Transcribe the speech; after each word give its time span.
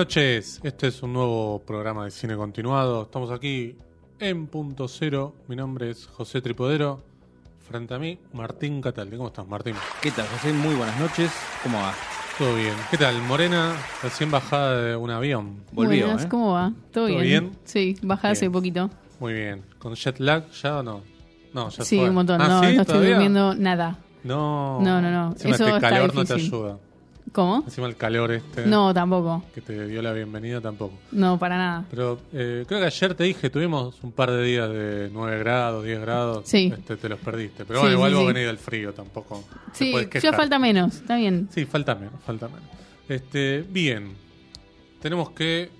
noches, 0.00 0.60
este 0.62 0.86
es 0.86 1.02
un 1.02 1.12
nuevo 1.12 1.58
programa 1.66 2.06
de 2.06 2.10
cine 2.10 2.34
continuado. 2.34 3.02
Estamos 3.02 3.30
aquí 3.30 3.76
en 4.18 4.46
Punto 4.46 4.88
Cero. 4.88 5.34
Mi 5.46 5.56
nombre 5.56 5.90
es 5.90 6.06
José 6.06 6.40
Tripodero. 6.40 7.02
Frente 7.68 7.92
a 7.92 7.98
mí, 7.98 8.18
Martín 8.32 8.80
Cataldi. 8.80 9.18
¿Cómo 9.18 9.28
estás, 9.28 9.46
Martín? 9.46 9.74
¿Qué 10.00 10.10
tal, 10.10 10.26
José? 10.28 10.54
Muy 10.54 10.74
buenas 10.74 10.98
noches. 10.98 11.30
¿Cómo 11.62 11.76
va? 11.76 11.92
Todo 12.38 12.54
bien. 12.54 12.72
¿Qué 12.90 12.96
tal, 12.96 13.20
Morena? 13.24 13.76
Recién 14.02 14.30
bajada 14.30 14.80
de 14.80 14.96
un 14.96 15.10
avión. 15.10 15.56
Volvió, 15.70 16.06
Buenas, 16.06 16.24
¿eh? 16.24 16.28
¿cómo 16.30 16.54
va? 16.54 16.72
¿Todo, 16.92 17.06
¿Todo 17.08 17.18
bien? 17.18 17.22
bien? 17.50 17.58
Sí, 17.64 17.94
bajé 18.00 18.28
hace 18.28 18.50
poquito. 18.50 18.88
Muy 19.18 19.34
bien. 19.34 19.62
¿Con 19.78 19.94
jet 19.96 20.18
lag 20.18 20.50
ya 20.52 20.78
o 20.78 20.82
no? 20.82 21.02
No, 21.52 21.68
ya 21.68 21.84
Sí, 21.84 21.98
fue. 21.98 22.08
un 22.08 22.14
montón. 22.14 22.40
Ah, 22.40 22.48
no, 22.48 22.60
¿sí? 22.60 22.74
no 22.74 22.80
estoy 22.80 22.86
¿Todavía? 22.86 23.10
durmiendo 23.16 23.54
nada. 23.54 23.98
No. 24.24 24.80
No, 24.80 25.02
no, 25.02 25.10
no. 25.10 25.32
Encima 25.32 25.54
Eso 25.56 25.64
este 25.66 25.76
está 25.76 25.90
calor 25.90 26.14
no 26.14 26.24
te 26.24 26.34
difícil. 26.36 26.54
ayuda. 26.54 26.78
¿Cómo? 27.32 27.62
Encima 27.64 27.86
el 27.86 27.96
calor 27.96 28.32
este 28.32 28.66
No, 28.66 28.92
tampoco. 28.92 29.44
que 29.54 29.60
te 29.60 29.86
dio 29.86 30.02
la 30.02 30.12
bienvenida 30.12 30.60
tampoco. 30.60 30.94
No, 31.12 31.38
para 31.38 31.56
nada. 31.56 31.84
Pero 31.90 32.18
eh, 32.32 32.64
creo 32.66 32.80
que 32.80 32.86
ayer 32.86 33.14
te 33.14 33.24
dije, 33.24 33.50
tuvimos 33.50 34.02
un 34.02 34.10
par 34.12 34.30
de 34.32 34.42
días 34.42 34.68
de 34.68 35.10
9 35.12 35.38
grados, 35.38 35.84
10 35.84 36.00
grados. 36.00 36.42
Sí. 36.48 36.72
Este, 36.76 36.96
te 36.96 37.08
los 37.08 37.20
perdiste. 37.20 37.64
Pero 37.64 37.80
Sí, 37.80 37.82
bueno, 37.94 37.96
igual 37.96 38.10
sí, 38.10 38.14
vos 38.16 38.22
sí. 38.22 38.26
venís 38.32 38.46
del 38.46 38.58
frío 38.58 38.92
tampoco. 38.92 39.44
Sí, 39.72 39.94
ya 40.20 40.32
falta 40.32 40.58
menos. 40.58 40.96
Está 40.96 41.16
bien. 41.16 41.48
Sí, 41.52 41.64
falta 41.66 41.94
menos, 41.94 42.14
falta 42.26 42.48
menos. 42.48 42.64
Este, 43.08 43.64
bien. 43.68 44.14
Tenemos 45.00 45.30
que. 45.30 45.70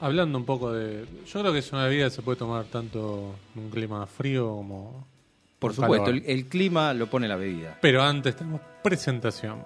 Hablando 0.00 0.38
un 0.38 0.44
poco 0.44 0.72
de. 0.72 1.04
Yo 1.26 1.40
creo 1.40 1.52
que 1.52 1.58
es 1.60 1.72
una 1.72 1.84
bebida 1.86 2.04
que 2.06 2.10
se 2.10 2.22
puede 2.22 2.36
tomar 2.38 2.64
tanto 2.64 3.34
en 3.56 3.62
un 3.64 3.70
clima 3.70 4.06
frío 4.06 4.48
como. 4.48 5.06
Por 5.58 5.74
supuesto, 5.74 6.06
calor. 6.06 6.22
el, 6.24 6.30
el 6.30 6.46
clima 6.46 6.92
lo 6.94 7.06
pone 7.08 7.28
la 7.28 7.36
bebida. 7.36 7.78
Pero 7.80 8.02
antes 8.02 8.34
tenemos 8.34 8.60
presentación. 8.82 9.62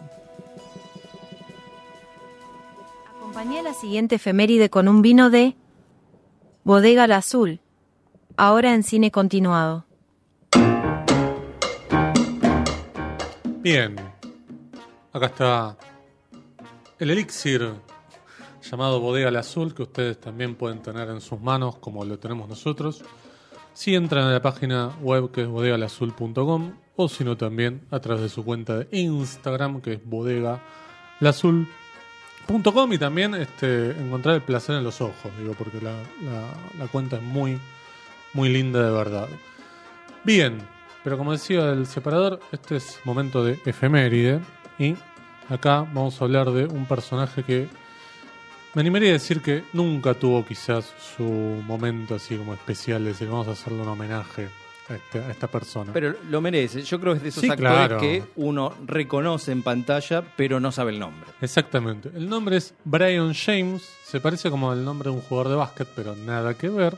Acompañé 3.37 3.63
la 3.63 3.75
siguiente 3.75 4.15
efeméride 4.15 4.71
con 4.71 4.89
un 4.89 5.03
vino 5.03 5.29
de 5.29 5.57
Bodega 6.65 7.05
al 7.05 7.13
Azul, 7.13 7.61
ahora 8.39 8.73
en 8.73 8.83
cine 8.83 9.11
continuado. 9.11 9.85
Bien. 13.59 13.95
Acá 15.13 15.27
está 15.27 15.77
el 16.99 17.11
elixir 17.11 17.75
llamado 18.63 19.01
Bodega 19.01 19.29
al 19.29 19.37
Azul, 19.37 19.75
que 19.75 19.83
ustedes 19.83 20.19
también 20.19 20.55
pueden 20.55 20.81
tener 20.81 21.11
en 21.11 21.21
sus 21.21 21.39
manos, 21.39 21.77
como 21.77 22.07
lo 22.07 22.19
tenemos 22.19 22.49
nosotros. 22.49 23.05
Si 23.75 23.95
entran 23.95 24.29
a 24.29 24.33
la 24.33 24.41
página 24.41 24.97
web 25.03 25.31
que 25.31 25.43
es 25.43 25.49
bodegalazul.com 25.49 26.73
o 26.97 27.09
si 27.11 27.23
no 27.23 27.37
también 27.37 27.87
a 27.91 28.01
través 28.01 28.23
de 28.23 28.29
su 28.31 28.47
cuenta 28.47 28.79
de 28.79 28.89
Instagram 28.99 29.83
que 29.83 29.93
es 29.93 30.01
bodegalazul.com 32.47 32.93
y 32.93 32.99
también 32.99 33.35
este, 33.35 33.91
encontrar 33.93 34.37
el 34.37 34.43
placer 34.43 34.77
en 34.77 34.85
los 34.85 35.01
ojos, 35.01 35.33
digo, 35.39 35.55
porque 35.55 35.81
la, 35.81 35.93
la- 36.23 36.55
la 36.79 36.87
cuenta 36.89 37.17
es 37.17 37.23
muy, 37.23 37.59
muy 38.33 38.49
linda 38.49 38.83
de 38.83 38.91
verdad. 38.91 39.29
Bien, 40.25 40.59
pero 41.05 41.17
como 41.19 41.33
decía 41.33 41.71
el 41.71 41.87
separador, 41.87 42.41
este 42.53 42.77
es 42.77 43.01
momento 43.05 43.45
de 43.45 43.59
efeméride 43.65 44.41
y 44.79 44.97
acá 45.49 45.81
vamos 45.93 46.21
a 46.21 46.25
hablar 46.25 46.51
de 46.51 46.67
un 46.67 46.87
personaje 46.87 47.43
que 47.45 47.69
me 48.75 48.81
animaría 48.81 49.11
a 49.11 49.13
decir 49.15 49.41
que 49.41 49.65
nunca 49.73 50.15
tuvo 50.15 50.45
quizás 50.45 50.93
su 51.17 51.23
momento 51.23 52.17
así 52.17 52.37
como 52.37 52.53
especial, 52.55 53.05
de 53.05 53.11
decir 53.11 53.29
vamos 53.29 53.49
a 53.49 53.53
hacerle 53.53 53.81
un 53.83 53.89
homenaje 53.89 54.49
a, 54.89 54.95
este- 54.95 55.19
a 55.19 55.31
esta 55.31 55.47
persona. 55.49 55.93
Pero 55.93 56.15
lo 56.31 56.41
merece. 56.41 56.83
Yo 56.83 57.01
creo 57.01 57.13
que 57.15 57.17
es 57.19 57.23
de 57.25 57.29
esos 57.31 57.41
Sí, 57.43 57.51
actores 57.51 57.73
claro. 57.73 57.99
que 57.99 58.23
uno 58.37 58.73
reconoce 58.87 59.53
en 59.53 59.63
pantalla, 59.63 60.23
pero 60.37 60.61
no 60.61 60.71
sabe 60.73 60.93
el 60.93 60.99
nombre. 60.99 61.29
Exactamente. 61.41 62.11
El 62.15 62.29
nombre 62.29 62.57
es 62.57 62.75
Brian 62.85 63.33
James. 63.35 63.83
Se 64.05 64.21
parece 64.21 64.51
como 64.51 64.73
el 64.73 64.85
nombre 64.85 65.11
de 65.11 65.17
un 65.17 65.23
jugador 65.23 65.51
de 65.51 65.57
básquet, 65.57 65.89
pero 65.97 66.15
nada 66.15 66.55
que 66.55 66.69
ver. 66.69 66.97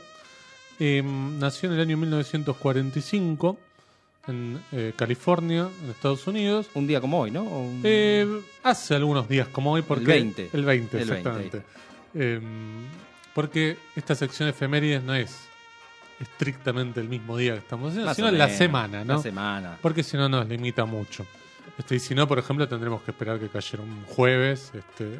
Eh, 0.79 1.01
nació 1.03 1.69
en 1.69 1.75
el 1.75 1.81
año 1.81 1.97
1945 1.97 3.57
en 4.27 4.61
eh, 4.71 4.93
California, 4.95 5.67
en 5.83 5.89
Estados 5.89 6.27
Unidos. 6.27 6.67
Un 6.75 6.85
día 6.87 7.01
como 7.01 7.19
hoy, 7.19 7.31
¿no? 7.31 7.43
Un- 7.43 7.81
Eh, 7.83 8.27
hace 8.63 8.95
algunos 8.95 9.27
días 9.27 9.47
como 9.47 9.71
hoy, 9.73 9.81
porque. 9.81 10.05
20. 10.05 10.49
El 10.53 10.63
20, 10.65 11.01
El 11.01 11.09
20, 11.09 11.17
exactamente. 11.29 11.61
Eh, 12.13 12.39
porque 13.33 13.77
esta 13.95 14.15
sección 14.15 14.47
de 14.47 14.51
efemérides 14.51 15.03
no 15.03 15.13
es 15.15 15.48
estrictamente 16.19 16.99
el 16.99 17.09
mismo 17.09 17.37
día 17.37 17.53
que 17.53 17.59
estamos 17.59 17.89
haciendo, 17.89 18.07
Más 18.07 18.15
sino 18.15 18.27
o 18.27 18.31
la 18.31 18.49
semana, 18.49 19.03
¿no? 19.03 19.15
La 19.15 19.21
semana. 19.21 19.77
Porque 19.81 20.03
si 20.03 20.17
no 20.17 20.27
nos 20.27 20.47
limita 20.47 20.85
mucho. 20.85 21.25
Este, 21.77 21.95
y 21.95 21.99
si 21.99 22.13
no, 22.13 22.27
por 22.27 22.39
ejemplo, 22.39 22.67
tendremos 22.67 23.01
que 23.03 23.11
esperar 23.11 23.39
que 23.39 23.47
cayera 23.47 23.83
un 23.83 24.03
jueves 24.05 24.71
este, 24.73 25.17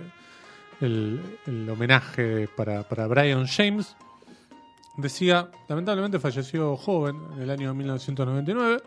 el, 0.81 1.21
el 1.45 1.69
homenaje 1.69 2.49
para, 2.55 2.83
para 2.83 3.07
Brian 3.07 3.47
James. 3.47 3.95
Decía, 4.97 5.49
lamentablemente 5.69 6.19
falleció 6.19 6.75
joven 6.75 7.15
en 7.35 7.43
el 7.43 7.49
año 7.49 7.73
1999, 7.73 8.83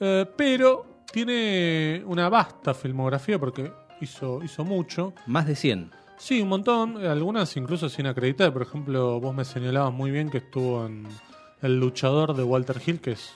eh, 0.00 0.26
pero 0.36 1.04
tiene 1.12 2.02
una 2.06 2.30
vasta 2.30 2.72
filmografía 2.72 3.38
porque 3.38 3.70
hizo, 4.00 4.42
hizo 4.42 4.64
mucho. 4.64 5.12
Más 5.26 5.46
de 5.46 5.54
100. 5.54 5.90
Sí, 6.16 6.40
un 6.40 6.48
montón, 6.48 7.04
algunas 7.04 7.54
incluso 7.56 7.88
sin 7.90 8.06
acreditar. 8.06 8.52
Por 8.52 8.62
ejemplo, 8.62 9.20
vos 9.20 9.34
me 9.34 9.44
señalabas 9.44 9.92
muy 9.92 10.10
bien 10.10 10.30
que 10.30 10.38
estuvo 10.38 10.86
en 10.86 11.06
El 11.64 11.80
luchador 11.80 12.34
de 12.36 12.42
Walter 12.42 12.80
Hill, 12.84 13.00
que 13.00 13.12
es 13.12 13.32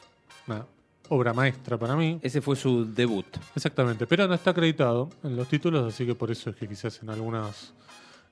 una 0.47 0.67
obra 1.09 1.33
maestra 1.33 1.79
para 1.79 1.97
mí. 1.97 2.19
Ese 2.23 2.43
fue 2.43 2.57
su 2.57 2.85
debut. 2.93 3.25
Exactamente, 3.57 4.07
pero 4.07 4.29
no 4.29 4.35
está 4.35 4.51
acreditado 4.51 5.09
en 5.25 5.35
los 5.35 5.49
títulos, 5.49 5.93
así 5.95 6.05
que 6.05 6.15
por 6.15 6.31
eso 6.31 6.51
es 6.51 6.57
que 6.57 6.69
quizás 6.69 7.03
en 7.03 7.09
algunas 7.11 7.73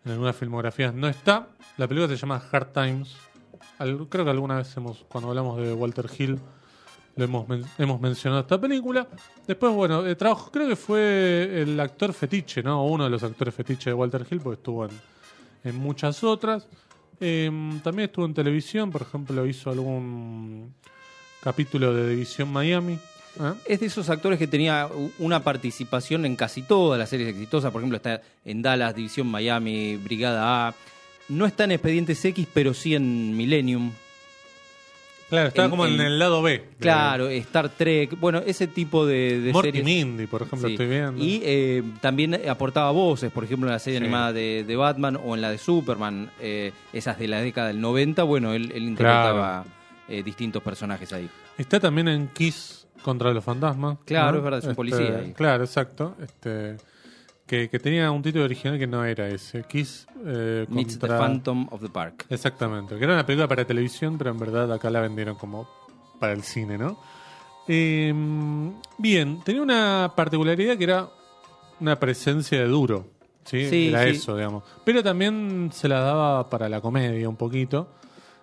en 0.04 0.12
algunas 0.12 0.36
filmografías 0.36 0.92
no 0.94 1.08
está. 1.08 1.48
La 1.78 1.88
película 1.88 2.08
se 2.14 2.20
llama 2.20 2.40
Hard 2.52 2.68
Times. 2.72 3.16
Al- 3.78 4.06
creo 4.08 4.24
que 4.24 4.30
alguna 4.30 4.56
vez 4.58 4.76
hemos, 4.76 5.04
cuando 5.08 5.30
hablamos 5.30 5.58
de 5.58 5.72
Walter 5.72 6.06
Hill, 6.16 6.38
lo 7.16 7.24
hemos, 7.24 7.48
men- 7.48 7.64
hemos 7.78 8.00
mencionado 8.00 8.42
esta 8.42 8.60
película. 8.60 9.08
Después, 9.48 9.72
bueno, 9.72 10.02
de 10.02 10.14
trabajo, 10.14 10.50
creo 10.52 10.68
que 10.68 10.76
fue 10.76 11.62
el 11.62 11.80
actor 11.80 12.12
fetiche, 12.12 12.62
¿no? 12.62 12.84
Uno 12.84 13.04
de 13.04 13.10
los 13.10 13.22
actores 13.22 13.54
fetiche 13.54 13.90
de 13.90 13.94
Walter 13.94 14.24
Hill, 14.30 14.40
porque 14.40 14.58
estuvo 14.58 14.84
en, 14.84 14.90
en 15.64 15.74
muchas 15.76 16.22
otras. 16.22 16.68
Em, 17.20 17.80
también 17.80 18.08
estuvo 18.08 18.26
en 18.26 18.34
televisión, 18.34 18.90
por 18.90 19.02
ejemplo, 19.02 19.46
hizo 19.46 19.70
algún 19.70 20.74
capítulo 21.40 21.94
de 21.94 22.10
División 22.10 22.52
Miami. 22.52 22.94
¿eh? 22.94 23.52
Es 23.66 23.80
de 23.80 23.86
esos 23.86 24.10
actores 24.10 24.38
que 24.38 24.46
tenía 24.46 24.88
una 25.18 25.42
participación 25.42 26.26
en 26.26 26.36
casi 26.36 26.62
todas 26.62 26.98
las 26.98 27.08
series 27.08 27.28
exitosas. 27.30 27.72
Por 27.72 27.80
ejemplo, 27.80 27.96
está 27.96 28.20
en 28.44 28.62
Dallas, 28.62 28.94
División 28.94 29.26
Miami, 29.28 29.96
Brigada 29.96 30.68
A. 30.68 30.74
No 31.28 31.46
está 31.46 31.64
en 31.64 31.72
Expedientes 31.72 32.24
X, 32.24 32.46
pero 32.52 32.74
sí 32.74 32.94
en 32.94 33.36
Millennium. 33.36 33.92
Claro, 35.28 35.48
estaba 35.48 35.68
como 35.68 35.86
en, 35.86 35.94
en- 35.94 36.00
el 36.02 36.18
lado 36.18 36.40
B. 36.40 36.52
de- 36.52 36.64
Claro, 36.78 37.28
Star 37.28 37.68
Trek. 37.70 38.18
Bueno, 38.20 38.42
ese 38.46 38.66
tipo 38.68 39.04
de, 39.06 39.40
de 39.40 39.52
Morty 39.52 39.68
series. 39.68 39.84
Mindy, 39.84 40.26
por 40.26 40.42
ejemplo, 40.42 40.68
Sí. 40.68 40.74
estoy 40.74 40.86
viendo. 40.86 41.22
Y 41.22 41.40
eh, 41.44 41.82
también 42.00 42.40
aportaba 42.48 42.90
voces, 42.92 43.32
por 43.32 43.42
ejemplo, 43.44 43.68
en 43.68 43.72
la 43.72 43.78
serie 43.80 43.98
Sí. 43.98 44.04
animada 44.04 44.32
de, 44.32 44.64
de 44.66 44.76
Batman 44.76 45.18
o 45.24 45.34
en 45.34 45.40
la 45.42 45.50
de 45.50 45.58
Superman, 45.58 46.30
eh, 46.40 46.72
esas 46.92 47.18
de 47.18 47.26
la 47.28 47.40
década 47.40 47.68
del 47.68 47.80
90. 47.80 48.22
Bueno, 48.22 48.52
él, 48.52 48.70
él 48.74 48.84
interpretaba 48.84 49.64
eh, 50.08 50.22
distintos 50.22 50.62
personajes 50.62 51.12
ahí. 51.12 51.28
Está 51.58 51.80
también 51.80 52.06
en 52.06 52.28
Kiss 52.28 52.86
contra 53.02 53.32
los 53.32 53.42
fantasmas. 53.44 53.98
Claro, 54.04 54.32
¿no? 54.32 54.38
es 54.38 54.44
verdad, 54.44 54.58
es 54.60 54.66
un 54.66 54.74
policía 54.76 55.18
ahí. 55.24 55.32
Claro, 55.32 55.64
exacto. 55.64 56.14
Este, 56.22 56.76
que, 57.46 57.68
que 57.68 57.78
tenía 57.78 58.10
un 58.10 58.22
título 58.22 58.44
original 58.44 58.78
que 58.78 58.86
no 58.86 59.04
era 59.04 59.28
ese. 59.28 59.62
Kiss 59.64 60.06
eh, 60.24 60.66
Meets 60.68 60.98
the. 60.98 61.06
Phantom 61.06 61.66
of 61.70 61.80
the 61.80 61.88
Park. 61.88 62.26
Exactamente. 62.28 62.96
Que 62.98 63.04
era 63.04 63.14
una 63.14 63.24
película 63.26 63.46
para 63.48 63.64
televisión, 63.64 64.18
pero 64.18 64.30
en 64.30 64.38
verdad 64.38 64.72
acá 64.72 64.90
la 64.90 65.00
vendieron 65.00 65.36
como 65.36 65.68
para 66.18 66.32
el 66.32 66.42
cine, 66.42 66.76
¿no? 66.78 66.98
Eh, 67.68 68.12
bien, 68.98 69.40
tenía 69.44 69.62
una 69.62 70.12
particularidad 70.16 70.76
que 70.76 70.84
era 70.84 71.08
una 71.80 71.98
presencia 71.98 72.58
de 72.58 72.66
duro. 72.66 73.06
¿sí? 73.44 73.68
Sí, 73.68 73.88
era 73.88 74.02
sí. 74.04 74.10
eso, 74.10 74.36
digamos. 74.36 74.64
Pero 74.84 75.02
también 75.02 75.70
se 75.72 75.88
la 75.88 76.00
daba 76.00 76.48
para 76.50 76.68
la 76.68 76.80
comedia 76.80 77.28
un 77.28 77.36
poquito. 77.36 77.88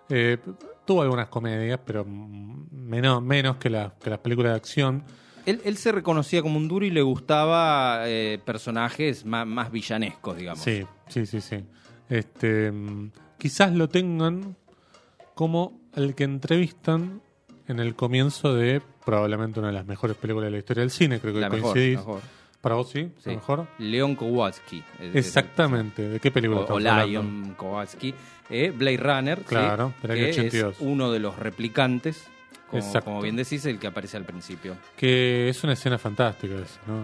Eh, 0.09 0.37
tuvo 0.85 1.01
algunas 1.01 1.27
comedias, 1.27 1.79
pero 1.85 2.05
menos, 2.05 3.21
menos 3.21 3.57
que, 3.57 3.69
la- 3.69 3.93
que 4.01 4.09
las 4.09 4.19
películas 4.19 4.51
de 4.53 4.57
acción. 4.57 5.03
Él, 5.45 5.61
él 5.65 5.77
se 5.77 5.91
reconocía 5.91 6.41
como 6.41 6.57
un 6.57 6.67
duro 6.67 6.85
y 6.85 6.89
le 6.89 7.01
gustaba 7.01 8.03
eh, 8.07 8.39
personajes 8.45 9.25
más, 9.25 9.45
más 9.45 9.71
villanescos, 9.71 10.37
digamos. 10.37 10.63
Sí, 10.63 10.85
sí, 11.07 11.25
sí, 11.25 11.41
sí. 11.41 11.57
Este, 12.09 12.71
mm, 12.71 13.11
quizás 13.37 13.73
lo 13.73 13.89
tengan 13.89 14.55
como 15.35 15.79
el 15.95 16.15
que 16.15 16.23
entrevistan 16.23 17.21
en 17.67 17.79
el 17.79 17.95
comienzo 17.95 18.53
de 18.53 18.81
probablemente 19.05 19.59
una 19.59 19.69
de 19.69 19.73
las 19.75 19.85
mejores 19.85 20.15
películas 20.17 20.47
de 20.47 20.51
la 20.51 20.57
historia 20.59 20.81
del 20.81 20.91
cine, 20.91 21.19
creo 21.19 21.33
que 21.33 21.39
La 21.41 21.49
mejor, 21.49 21.71
coincidís. 21.73 21.95
la 21.95 21.99
mejor. 22.01 22.21
Para 22.61 22.75
vos 22.75 22.89
sí, 22.91 23.09
Sí. 23.19 23.29
mejor. 23.31 23.67
Leon 23.79 24.15
Kowalski. 24.15 24.81
Exactamente. 25.13 26.07
¿De 26.07 26.19
qué 26.21 26.31
película 26.31 26.61
O, 26.61 26.73
o? 26.75 26.79
Lion 26.79 27.55
Kowalski. 27.57 28.13
Eh, 28.49 28.71
Blade 28.75 28.97
Runner. 28.97 29.39
sí, 29.39 29.45
Claro, 29.45 29.93
año 30.03 30.13
que 30.15 30.29
82. 30.31 30.75
Es 30.75 30.81
uno 30.81 31.11
de 31.11 31.19
los 31.19 31.37
replicantes. 31.37 32.29
Como, 32.81 33.01
como 33.03 33.21
bien 33.21 33.35
decís, 33.35 33.65
el 33.65 33.79
que 33.79 33.87
aparece 33.87 34.17
al 34.17 34.23
principio. 34.25 34.75
Que 34.97 35.49
es 35.49 35.63
una 35.63 35.73
escena 35.73 35.97
fantástica 35.97 36.55
esa, 36.55 36.79
¿no? 36.87 37.03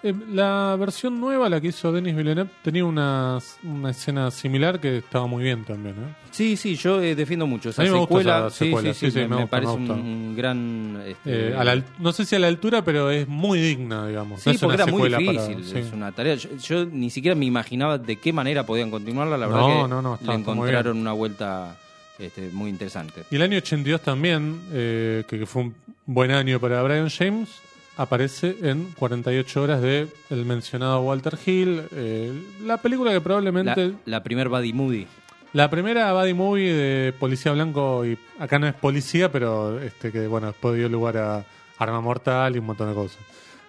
Eh, 0.00 0.14
la 0.30 0.76
versión 0.78 1.18
nueva, 1.18 1.48
la 1.48 1.60
que 1.60 1.66
hizo 1.68 1.90
Denis 1.90 2.14
Villeneuve, 2.14 2.48
tenía 2.62 2.84
una, 2.84 3.38
una 3.64 3.90
escena 3.90 4.30
similar 4.30 4.78
que 4.78 4.98
estaba 4.98 5.26
muy 5.26 5.42
bien 5.42 5.64
también. 5.64 5.96
¿eh? 5.96 6.14
Sí, 6.30 6.56
sí, 6.56 6.76
yo 6.76 7.02
eh, 7.02 7.16
defiendo 7.16 7.48
mucho 7.48 7.70
esa 7.70 7.82
A 7.82 7.84
mí 7.84 7.90
me 7.90 7.98
gusta 7.98 8.14
secuela. 8.18 8.38
esa 8.46 8.50
secuela, 8.50 8.94
Sí, 8.94 9.00
sí, 9.00 9.06
sí, 9.06 9.10
sí, 9.10 9.18
me, 9.18 9.22
me 9.24 9.28
me 9.30 9.34
gusta, 9.42 9.50
parece 9.50 9.76
me 9.76 9.90
un, 9.92 10.26
gusta. 10.28 10.36
gran. 10.40 11.02
este, 11.04 11.48
Eh, 11.50 11.56
a 11.56 11.64
la 11.64 11.72
al- 11.72 11.84
no 11.98 12.12
sé 12.12 12.24
si 12.24 12.36
a 12.36 12.38
la 12.38 12.46
altura, 12.46 12.84
pero 12.84 13.10
es 13.10 13.26
muy 13.26 13.58
digna, 13.60 14.06
digamos. 14.06 14.40
Sí, 14.40 14.50
No 14.50 14.54
es 14.54 14.60
porque 14.60 14.74
una 14.76 14.82
era 14.84 14.92
muy 14.92 15.10
para- 15.10 15.46
difícil. 15.48 15.76
Es 15.76 15.92
una 15.92 16.12
tarea. 16.12 16.36
Yo, 16.36 16.50
yo 16.56 16.84
ni 16.86 17.10
siquiera 17.10 17.34
me 17.34 17.46
imaginaba 17.46 17.98
de 17.98 18.16
qué 18.20 18.32
manera 18.32 18.64
podían 18.64 18.92
continuarla. 18.92 19.36
La 19.36 19.46
verdad 19.48 19.62
No, 19.62 19.82
que 19.82 19.88
no, 20.02 20.18
le 20.32 20.32
encontraron 20.38 20.96
una 20.96 21.12
vuelta 21.12 21.76
este, 22.18 22.50
muy 22.52 22.70
interesante. 22.70 23.24
Y 23.30 23.36
el 23.36 23.42
año 23.42 23.58
82 23.58 24.00
también, 24.02 24.60
eh, 24.72 25.24
que, 25.28 25.38
que 25.38 25.46
fue 25.46 25.62
un 25.62 25.74
buen 26.06 26.30
año 26.30 26.58
para 26.60 26.82
Brian 26.82 27.08
James, 27.08 27.48
aparece 27.96 28.56
en 28.62 28.92
48 28.98 29.62
horas 29.62 29.82
de 29.82 30.08
el 30.30 30.44
mencionado 30.44 31.00
Walter 31.02 31.36
Hill. 31.44 31.82
eh, 31.92 32.32
la 32.64 32.76
película 32.78 33.10
que 33.10 33.16
La, 33.18 33.22
probablemente... 33.22 33.92
la 34.06 34.22
primer 34.22 34.48
Buddy 34.48 34.72
Moody. 34.72 35.06
La 35.54 35.70
primera 35.70 36.12
Buddy 36.12 36.34
Movie 36.34 36.72
de 36.74 37.12
Policía 37.14 37.52
Blanco, 37.52 38.04
y 38.04 38.18
acá 38.38 38.58
no 38.58 38.66
es 38.68 38.74
policía, 38.74 39.32
pero 39.32 39.80
este 39.80 40.12
que 40.12 40.26
bueno, 40.26 40.48
después 40.48 40.76
dio 40.76 40.88
lugar 40.90 41.16
a 41.16 41.44
Arma 41.78 42.00
Mortal 42.02 42.54
y 42.54 42.58
un 42.58 42.66
montón 42.66 42.88
de 42.90 42.94
cosas. 42.94 43.18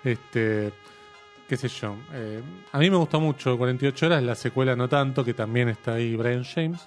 Este, 0.04 0.72
qué 1.48 1.56
sé 1.58 1.70
yo. 1.70 1.96
eh, 2.14 2.42
a 2.74 2.78
mí 2.80 2.90
me 2.90 2.98
gusta 2.98 3.18
mucho 3.18 3.58
48 3.58 4.06
horas, 4.08 4.22
la 4.24 4.36
secuela 4.36 4.76
no 4.76 4.90
tanto, 4.90 5.24
que 5.24 5.34
también 5.34 5.70
está 5.70 5.94
ahí 5.94 6.16
Brian 6.18 6.44
James. 6.44 6.82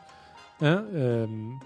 ¿Eh? 0.62 0.80
Eh, 0.94 1.56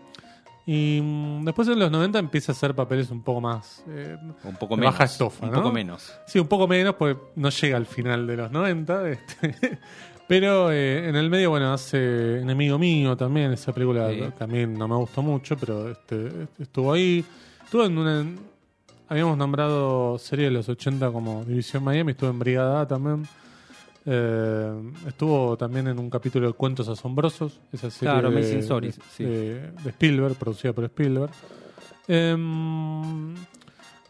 y 0.69 1.01
mm, 1.01 1.45
después 1.45 1.69
en 1.69 1.79
los 1.79 1.91
90 1.91 2.19
empieza 2.19 2.51
a 2.51 2.55
hacer 2.55 2.75
papeles 2.75 3.11
un 3.11 3.23
poco 3.23 3.41
más... 3.41 3.85
eh, 3.89 4.17
Un 4.45 4.57
poco 4.57 4.75
De 4.75 4.81
menos. 4.81 4.95
baja 4.95 5.05
estofa, 5.05 5.47
un 5.47 5.53
¿no? 5.53 5.59
poco 5.59 5.73
menos. 5.73 6.13
Sí, 6.27 6.39
un 6.41 6.49
poco 6.49 6.67
menos, 6.67 6.95
porque 6.97 7.21
no 7.37 7.51
llega 7.51 7.77
al 7.77 7.87
final 7.87 8.27
de 8.27 8.37
los 8.37 8.51
90. 8.51 9.09
este, 9.11 9.79
pero 10.29 10.73
eh, 10.73 11.09
en 11.09 11.15
el 11.15 11.31
medio, 11.31 11.51
bueno, 11.51 11.73
hace 11.73 12.41
Enemigo 12.41 12.79
Mío 12.79 13.17
también. 13.17 13.53
Esa 13.53 13.73
película 13.73 14.11
Sí. 14.11 14.21
también 14.37 14.75
no 14.75 14.89
me 14.89 14.97
gustó 14.97 15.23
mucho, 15.23 15.57
pero 15.57 15.89
este, 15.89 16.49
estuvo 16.59 16.93
ahí. 16.93 17.25
Estuvo 17.65 17.85
en 17.85 17.97
una. 17.99 18.27
Habíamos 19.09 19.39
nombrado 19.39 20.19
serie 20.19 20.47
de 20.47 20.51
los 20.51 20.69
80 20.69 21.13
como 21.13 21.45
División 21.45 21.85
Miami, 21.85 22.11
estuvo 22.11 22.29
en 22.31 22.41
Brigada 22.41 22.89
también. 22.89 23.23
Eh, 24.09 24.93
estuvo 25.09 25.57
también 25.57 25.89
en 25.89 25.99
un 25.99 26.09
capítulo 26.09 26.47
de 26.47 26.53
Cuentos 26.53 26.87
Asombrosos, 26.89 27.59
esa 27.73 27.91
serie 27.91 28.13
Claro, 28.15 28.31
de, 28.31 28.37
Amazing 28.39 28.59
Stories, 28.61 28.97
de- 28.97 29.03
sí. 29.17 29.25
de- 29.25 29.71
de 29.83 29.91
Spielberg, 29.91 30.37
producida 30.37 30.73
por 30.73 30.85
Spielberg. 30.85 31.31
Em, 32.09 33.35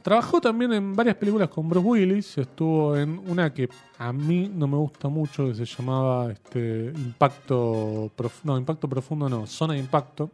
trabajó 0.02 0.40
también 0.40 0.72
en 0.74 0.94
varias 0.94 1.16
películas 1.16 1.48
con 1.48 1.68
Bruce 1.68 1.86
Willis. 1.86 2.38
Estuvo 2.38 2.96
en 2.96 3.18
una 3.26 3.52
que 3.54 3.68
a 3.98 4.12
mí 4.12 4.50
no 4.54 4.66
me 4.68 4.76
gusta 4.76 5.08
mucho, 5.08 5.46
que 5.48 5.54
se 5.54 5.64
llamaba 5.64 6.30
este, 6.30 6.92
Impacto 6.94 8.10
Prof- 8.14 8.44
No, 8.44 8.58
Impacto 8.58 8.88
Profundo 8.88 9.28
no, 9.28 9.46
Zona 9.46 9.74
de 9.74 9.80
Impacto. 9.80 10.30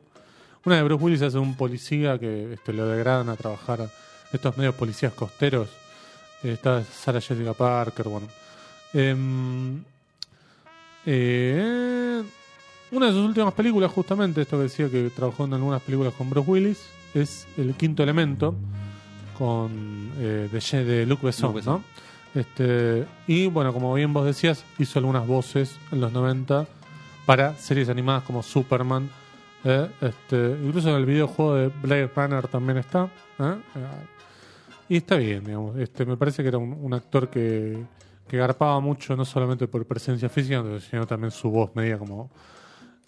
Una 0.64 0.76
de 0.76 0.82
Bruce 0.82 1.05
Willis 1.05 1.23
hace 1.23 1.38
un 1.38 1.55
policía 1.56 2.19
que 2.19 2.53
este, 2.55 2.73
lo 2.73 2.87
degradan 2.87 3.29
a 3.29 3.37
trabajar 3.37 3.88
estos 4.32 4.56
medios 4.56 4.75
policías 4.75 5.12
costeros. 5.12 5.69
Está 6.43 6.82
Sarah 6.82 7.20
Jessica 7.20 7.53
Parker, 7.55 8.09
bueno. 8.09 8.26
Em, 8.94 9.82
eh, 11.06 12.22
una 12.90 13.06
de 13.06 13.12
sus 13.12 13.24
últimas 13.24 13.54
películas, 13.54 13.90
justamente, 13.90 14.42
esto 14.42 14.56
que 14.58 14.64
decía 14.64 14.88
que 14.90 15.10
trabajó 15.10 15.44
en 15.44 15.54
algunas 15.54 15.80
películas 15.82 16.12
con 16.14 16.28
Bruce 16.28 16.50
Willis, 16.50 16.86
es 17.14 17.46
El 17.56 17.74
Quinto 17.74 18.02
Elemento, 18.02 18.54
con 19.38 20.12
eh, 20.18 20.48
de, 20.50 20.84
de 20.84 21.06
Luc 21.06 21.22
Besson, 21.22 21.48
Luc 21.48 21.56
Besson. 21.56 21.74
¿no? 21.74 22.40
Este, 22.40 23.06
y 23.26 23.46
bueno, 23.46 23.72
como 23.72 23.92
bien 23.94 24.12
vos 24.12 24.24
decías, 24.24 24.64
hizo 24.78 24.98
algunas 24.98 25.26
voces 25.26 25.78
en 25.90 26.00
los 26.00 26.12
90 26.12 26.66
para 27.26 27.54
series 27.56 27.88
animadas 27.88 28.24
como 28.24 28.42
Superman. 28.42 29.10
¿eh? 29.64 29.88
Este, 30.00 30.56
incluso 30.62 30.90
en 30.90 30.96
el 30.96 31.06
videojuego 31.06 31.54
de 31.54 31.68
Blade 31.68 32.10
Runner 32.14 32.48
también 32.48 32.78
está. 32.78 33.04
¿eh? 33.38 33.54
Eh, 33.76 33.86
y 34.88 34.96
está 34.96 35.16
bien, 35.16 35.44
digamos. 35.44 35.76
Este, 35.76 36.04
me 36.04 36.16
parece 36.16 36.42
que 36.42 36.48
era 36.48 36.58
un, 36.58 36.76
un 36.80 36.94
actor 36.94 37.28
que, 37.28 37.82
que 38.28 38.36
garpaba 38.38 38.80
mucho, 38.80 39.16
no 39.16 39.24
solamente 39.24 39.66
por 39.69 39.84
presencia 39.86 40.28
física, 40.28 40.62
sino 40.90 41.06
también 41.06 41.30
su 41.30 41.50
voz 41.50 41.70
media 41.74 41.98
como 41.98 42.30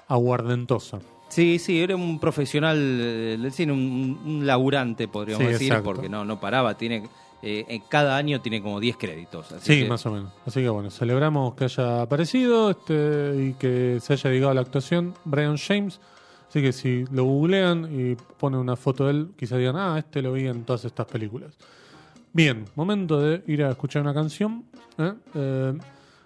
aguardentosa. 0.08 1.00
Sí, 1.28 1.58
sí, 1.58 1.80
era 1.80 1.96
un 1.96 2.20
profesional 2.20 2.76
eh, 2.78 3.38
del 3.40 3.52
cine, 3.52 3.72
un, 3.72 4.20
un 4.24 4.46
laburante, 4.46 5.08
podríamos 5.08 5.46
Sí, 5.46 5.52
decir, 5.52 5.68
exacto. 5.68 5.84
porque 5.92 6.08
no, 6.08 6.24
no 6.24 6.38
paraba. 6.38 6.76
Tiene, 6.76 7.08
eh, 7.42 7.64
en 7.68 7.82
cada 7.88 8.16
año 8.16 8.40
tiene 8.40 8.62
como 8.62 8.78
10 8.78 8.96
créditos. 8.96 9.50
así 9.50 9.74
Sí, 9.74 9.82
que- 9.82 9.88
más 9.88 10.04
o 10.06 10.12
menos. 10.12 10.32
Así 10.46 10.60
que 10.60 10.68
bueno, 10.68 10.90
celebramos 10.90 11.54
que 11.54 11.64
haya 11.64 12.02
aparecido 12.02 12.70
este, 12.70 13.34
y 13.50 13.54
que 13.54 13.98
se 14.00 14.12
haya 14.12 14.30
dedicado 14.30 14.50
a 14.52 14.54
la 14.54 14.60
actuación 14.60 15.14
Brian 15.24 15.56
James. 15.56 16.00
Así 16.48 16.60
que 16.62 16.72
si 16.72 17.04
lo 17.10 17.24
googlean 17.24 17.88
y 17.90 18.14
ponen 18.38 18.60
una 18.60 18.76
foto 18.76 19.06
de 19.06 19.10
él, 19.12 19.28
quizás 19.36 19.58
digan, 19.58 19.74
ah, 19.76 19.96
este 19.98 20.22
lo 20.22 20.34
vi 20.34 20.46
en 20.46 20.62
todas 20.64 20.84
estas 20.84 21.06
películas. 21.06 21.56
Bien, 22.36 22.64
momento 22.74 23.20
de 23.20 23.44
ir 23.46 23.62
a 23.62 23.70
escuchar 23.70 24.02
una 24.02 24.12
canción. 24.12 24.64
¿eh? 24.98 25.12
Eh, 25.36 25.78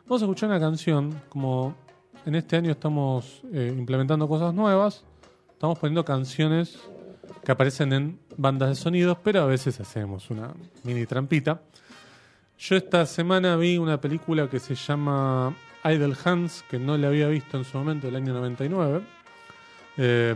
vamos 0.06 0.22
a 0.22 0.24
escuchar 0.24 0.48
una 0.48 0.58
canción, 0.58 1.20
como 1.28 1.76
en 2.24 2.34
este 2.34 2.56
año 2.56 2.70
estamos 2.70 3.42
eh, 3.52 3.74
implementando 3.76 4.26
cosas 4.26 4.54
nuevas, 4.54 5.04
estamos 5.52 5.78
poniendo 5.78 6.06
canciones 6.06 6.78
que 7.44 7.52
aparecen 7.52 7.92
en 7.92 8.18
bandas 8.38 8.70
de 8.70 8.74
sonidos, 8.76 9.18
pero 9.22 9.42
a 9.42 9.44
veces 9.44 9.78
hacemos 9.80 10.30
una 10.30 10.54
mini 10.82 11.04
trampita. 11.04 11.60
Yo 12.58 12.76
esta 12.76 13.04
semana 13.04 13.56
vi 13.56 13.76
una 13.76 14.00
película 14.00 14.48
que 14.48 14.60
se 14.60 14.76
llama 14.76 15.54
Idle 15.84 16.16
Hands, 16.24 16.64
que 16.70 16.78
no 16.78 16.96
la 16.96 17.08
había 17.08 17.28
visto 17.28 17.58
en 17.58 17.64
su 17.64 17.76
momento, 17.76 18.08
el 18.08 18.16
año 18.16 18.32
99. 18.32 19.02
Eh, 19.98 20.34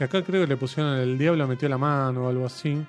acá 0.00 0.22
creo 0.22 0.40
que 0.40 0.46
le 0.46 0.56
pusieron 0.56 0.94
El 0.96 1.18
Diablo 1.18 1.46
metió 1.46 1.68
la 1.68 1.76
mano 1.76 2.24
o 2.24 2.28
algo 2.30 2.46
así. 2.46 2.82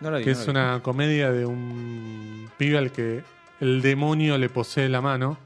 No 0.00 0.10
la 0.10 0.18
vi, 0.18 0.24
Que 0.24 0.32
no 0.34 0.40
es 0.40 0.46
la 0.46 0.52
vi. 0.52 0.58
una 0.58 0.82
comedia 0.82 1.30
de 1.32 1.46
un 1.46 2.50
pibe 2.58 2.78
al 2.78 2.90
que 2.92 3.22
el 3.60 3.80
demonio 3.82 4.36
le 4.38 4.48
posee 4.48 4.88
la 4.88 5.00
mano, 5.00 5.38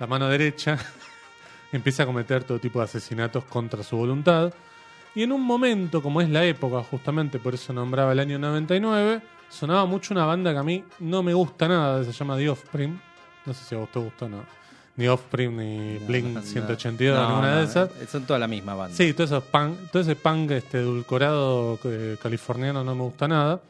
la 0.00 0.06
mano 0.06 0.28
derecha. 0.28 0.78
Empieza 1.72 2.04
a 2.04 2.06
cometer 2.06 2.44
todo 2.44 2.58
tipo 2.58 2.78
de 2.78 2.84
asesinatos 2.84 3.44
contra 3.44 3.82
su 3.82 3.96
voluntad. 3.96 4.52
Y 5.14 5.22
en 5.22 5.32
un 5.32 5.42
momento, 5.42 6.02
como 6.02 6.20
es 6.20 6.28
la 6.28 6.44
época, 6.44 6.82
justamente 6.82 7.38
por 7.38 7.54
eso 7.54 7.72
nombraba 7.72 8.12
el 8.12 8.20
año 8.20 8.38
99, 8.38 9.20
sonaba 9.48 9.86
mucho 9.86 10.12
una 10.12 10.26
banda 10.26 10.52
que 10.52 10.58
a 10.58 10.62
mí 10.62 10.84
no 11.00 11.22
me 11.22 11.32
gusta 11.32 11.66
nada, 11.68 12.04
se 12.04 12.12
llama 12.12 12.36
The 12.36 12.50
Offspring. 12.50 13.00
No 13.46 13.54
sé 13.54 13.64
si 13.64 13.74
a 13.74 13.78
vos 13.78 13.90
te 13.90 13.98
gusta 13.98 14.26
o 14.26 14.28
no. 14.28 14.44
Ni 14.96 15.08
Offspring, 15.08 15.56
ni 15.56 15.98
No, 16.00 16.06
Blink 16.06 16.26
no, 16.28 16.42
182, 16.42 17.16
no, 17.18 17.28
ninguna 17.28 17.56
de 17.58 17.64
esas. 17.64 17.90
eh, 18.00 18.06
Son 18.10 18.24
toda 18.24 18.38
la 18.38 18.46
misma 18.48 18.74
banda. 18.74 18.96
Sí, 18.96 19.12
todo, 19.12 19.24
esos 19.24 19.44
punk, 19.44 19.90
todo 19.90 20.02
ese 20.02 20.16
punk 20.16 20.50
este, 20.52 20.78
edulcorado 20.78 21.78
eh, 21.84 22.16
californiano 22.22 22.82
no 22.84 22.94
me 22.94 23.02
gusta 23.02 23.26
nada. 23.28 23.60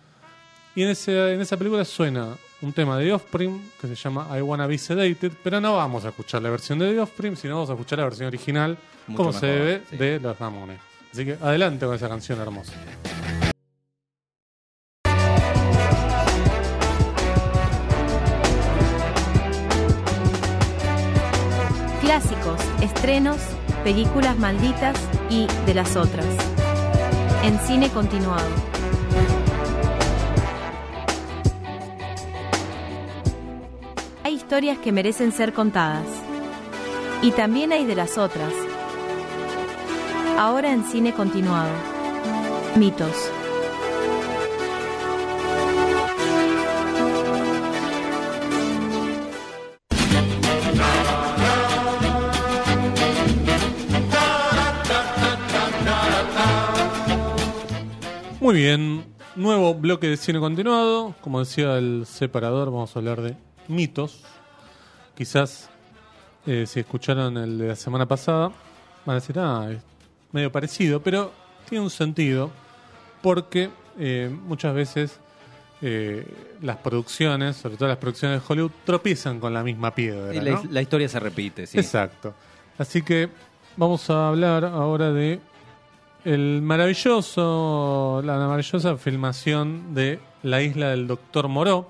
Y 0.77 0.83
en, 0.83 0.91
ese, 0.91 1.33
en 1.33 1.41
esa 1.41 1.57
película 1.57 1.87
suena 1.87 2.37
un 2.61 2.71
tema 2.71 2.99
de 2.99 3.07
The 3.07 3.13
Offspring 3.15 3.73
que 3.81 3.89
se 3.89 3.95
llama 3.95 4.29
I 4.37 4.43
Wanna 4.43 4.67
Be 4.67 4.77
Sedated, 4.77 5.33
pero 5.43 5.59
no 5.59 5.75
vamos 5.75 6.05
a 6.05 6.11
escuchar 6.11 6.43
la 6.43 6.51
versión 6.51 6.79
de 6.79 6.93
The 6.93 7.01
Offspring, 7.01 7.35
sino 7.35 7.55
vamos 7.55 7.71
a 7.71 7.73
escuchar 7.73 7.99
la 7.99 8.05
versión 8.05 8.27
original, 8.29 8.77
Mucho 9.07 9.17
como 9.17 9.33
se 9.33 9.47
debe, 9.47 9.83
sí. 9.89 9.97
de 9.97 10.21
los 10.21 10.39
Ramones. 10.39 10.79
Así 11.11 11.25
que 11.25 11.39
adelante 11.41 11.87
con 11.87 11.95
esa 11.95 12.11
canción 12.11 12.39
hermosa. 12.43 12.75
Clásicos, 22.03 22.61
estrenos, 22.83 23.39
películas 23.83 24.39
malditas 24.39 24.97
y 25.31 25.47
de 25.65 25.73
las 25.73 25.97
otras. 25.97 26.27
En 27.43 27.59
cine 27.61 27.89
continuado. 27.89 28.76
Historias 34.47 34.79
que 34.79 34.93
merecen 34.93 35.33
ser 35.33 35.53
contadas. 35.53 36.07
Y 37.21 37.33
también 37.33 37.73
hay 37.73 37.85
de 37.85 37.97
las 37.97 38.17
otras. 38.17 38.53
Ahora 40.39 40.73
en 40.73 40.85
cine 40.85 41.13
continuado. 41.13 41.73
Mitos. 42.77 43.11
Muy 58.39 58.55
bien, 58.55 59.05
nuevo 59.35 59.75
bloque 59.75 60.07
de 60.07 60.17
cine 60.17 60.39
continuado. 60.39 61.17
Como 61.21 61.41
decía 61.41 61.79
el 61.79 62.07
separador, 62.07 62.71
vamos 62.71 62.95
a 62.95 63.01
hablar 63.01 63.23
de 63.23 63.35
mitos. 63.69 64.23
Quizás 65.15 65.71
eh, 66.47 66.65
si 66.67 66.81
escucharon 66.81 67.37
el 67.37 67.59
de 67.59 67.69
la 67.69 67.77
semana 67.77 68.07
pasada, 68.07 68.53
van 69.05 69.17
a 69.17 69.21
decir, 69.21 69.39
ah, 69.39 69.69
es 69.71 69.79
medio 70.33 70.53
parecido, 70.53 71.01
pero 71.01 71.33
tiene 71.69 71.83
un 71.83 71.91
sentido 71.91 72.51
porque 73.23 73.71
eh, 73.99 74.31
muchas 74.47 74.75
veces 74.75 75.19
eh, 75.83 76.27
las 76.63 76.77
producciones, 76.77 77.57
sobre 77.57 77.77
todo 77.77 77.89
las 77.89 77.99
producciones 77.99 78.41
de 78.41 78.47
Hollywood, 78.47 78.71
tropiezan 78.85 79.41
con 79.41 79.53
la 79.53 79.63
misma 79.63 79.95
piedra. 79.95 80.35
Y 80.35 80.41
la, 80.41 80.51
¿no? 80.53 80.63
la 80.71 80.83
historia 80.83 81.09
se 81.09 81.19
repite, 81.19 81.67
sí. 81.67 81.79
Exacto. 81.79 82.35
Así 82.79 83.03
que 83.03 83.29
vamos 83.77 84.09
a 84.11 84.29
hablar 84.29 84.65
ahora 84.65 85.13
de 85.13 85.41
el 86.25 86.61
maravilloso, 86.63 88.21
la 88.25 88.37
maravillosa 88.39 88.97
filmación 88.97 89.95
de 89.95 90.19
La 90.43 90.63
isla 90.63 90.91
del 90.91 91.07
Doctor 91.07 91.49
Moreau. 91.49 91.87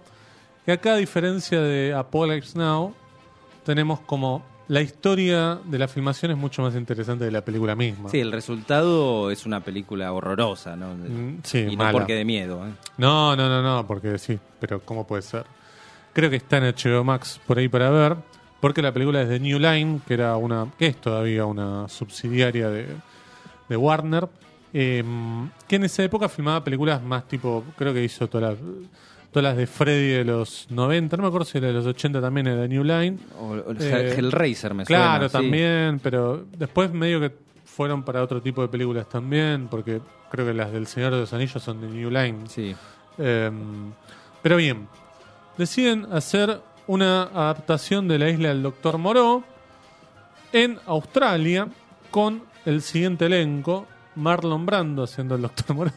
Que 0.66 0.72
acá, 0.72 0.94
a 0.94 0.96
diferencia 0.96 1.60
de 1.60 1.94
Apocalypse 1.94 2.58
Now, 2.58 2.92
tenemos 3.64 4.00
como 4.00 4.42
la 4.66 4.80
historia 4.80 5.60
de 5.64 5.78
la 5.78 5.86
filmación 5.86 6.32
es 6.32 6.36
mucho 6.36 6.60
más 6.60 6.74
interesante 6.74 7.24
de 7.24 7.30
la 7.30 7.44
película 7.44 7.76
misma. 7.76 8.10
Sí, 8.10 8.18
el 8.18 8.32
resultado 8.32 9.30
es 9.30 9.46
una 9.46 9.60
película 9.60 10.12
horrorosa, 10.12 10.74
¿no? 10.74 10.88
Mm, 10.88 11.38
sí, 11.44 11.58
y 11.58 11.76
no 11.76 11.84
mala. 11.84 11.92
porque 11.92 12.14
de 12.14 12.24
miedo. 12.24 12.66
¿eh? 12.66 12.72
No, 12.98 13.36
no, 13.36 13.48
no, 13.48 13.62
no, 13.62 13.86
porque 13.86 14.18
sí, 14.18 14.40
pero 14.58 14.80
¿cómo 14.80 15.06
puede 15.06 15.22
ser? 15.22 15.44
Creo 16.12 16.30
que 16.30 16.36
está 16.36 16.56
en 16.56 16.64
HBO 16.64 17.04
Max 17.04 17.40
por 17.46 17.58
ahí 17.58 17.68
para 17.68 17.88
ver, 17.90 18.16
porque 18.60 18.82
la 18.82 18.92
película 18.92 19.22
es 19.22 19.28
de 19.28 19.38
New 19.38 19.60
Line, 19.60 20.00
que 20.04 20.14
era 20.14 20.36
una, 20.36 20.66
que 20.76 20.86
es 20.88 21.00
todavía 21.00 21.44
una 21.44 21.88
subsidiaria 21.88 22.70
de, 22.70 22.88
de 23.68 23.76
Warner, 23.76 24.28
eh, 24.72 25.04
que 25.68 25.76
en 25.76 25.84
esa 25.84 26.02
época 26.02 26.28
filmaba 26.28 26.64
películas 26.64 27.00
más 27.04 27.28
tipo, 27.28 27.62
creo 27.76 27.94
que 27.94 28.02
hizo 28.02 28.28
todas 28.28 28.58
las, 28.58 28.58
todas 29.40 29.50
las 29.50 29.56
de 29.58 29.66
Freddy 29.66 30.08
de 30.12 30.24
los 30.24 30.66
90, 30.70 31.16
no 31.18 31.24
me 31.24 31.26
acuerdo 31.28 31.44
si 31.44 31.58
era 31.58 31.66
de 31.66 31.74
los 31.74 31.84
80 31.84 32.22
también 32.22 32.46
era 32.46 32.62
de 32.62 32.68
New 32.68 32.82
Line. 32.84 33.18
O, 33.38 33.48
o 33.50 33.70
el 33.72 33.76
Eh, 33.80 34.14
Hellraiser 34.16 34.72
me 34.72 34.84
Claro, 34.86 35.28
suena. 35.28 35.28
sí. 35.28 35.32
también, 35.32 36.00
pero 36.02 36.44
después 36.56 36.90
medio 36.92 37.20
que 37.20 37.32
fueron 37.66 38.02
para 38.02 38.22
otro 38.22 38.40
tipo 38.40 38.62
de 38.62 38.68
películas 38.68 39.06
también, 39.10 39.68
porque 39.68 40.00
creo 40.30 40.46
que 40.46 40.54
las 40.54 40.72
del 40.72 40.86
Señor 40.86 41.12
de 41.12 41.20
los 41.20 41.32
Anillos 41.34 41.62
son 41.62 41.82
de 41.82 41.88
New 41.88 42.10
Line. 42.10 42.38
Sí. 42.48 42.74
Eh, 43.18 43.50
pero 44.42 44.56
bien, 44.56 44.88
deciden 45.58 46.06
hacer 46.12 46.58
una 46.86 47.24
adaptación 47.24 48.08
de 48.08 48.18
la 48.18 48.30
isla 48.30 48.48
del 48.48 48.62
Doctor 48.62 48.96
Moreau 48.96 49.44
en 50.52 50.78
Australia 50.86 51.68
con 52.10 52.42
el 52.64 52.80
siguiente 52.80 53.26
elenco: 53.26 53.86
Marlon 54.14 54.64
Brando 54.64 55.02
haciendo 55.02 55.34
el 55.34 55.42
Doctor 55.42 55.76
Moreau. 55.76 55.94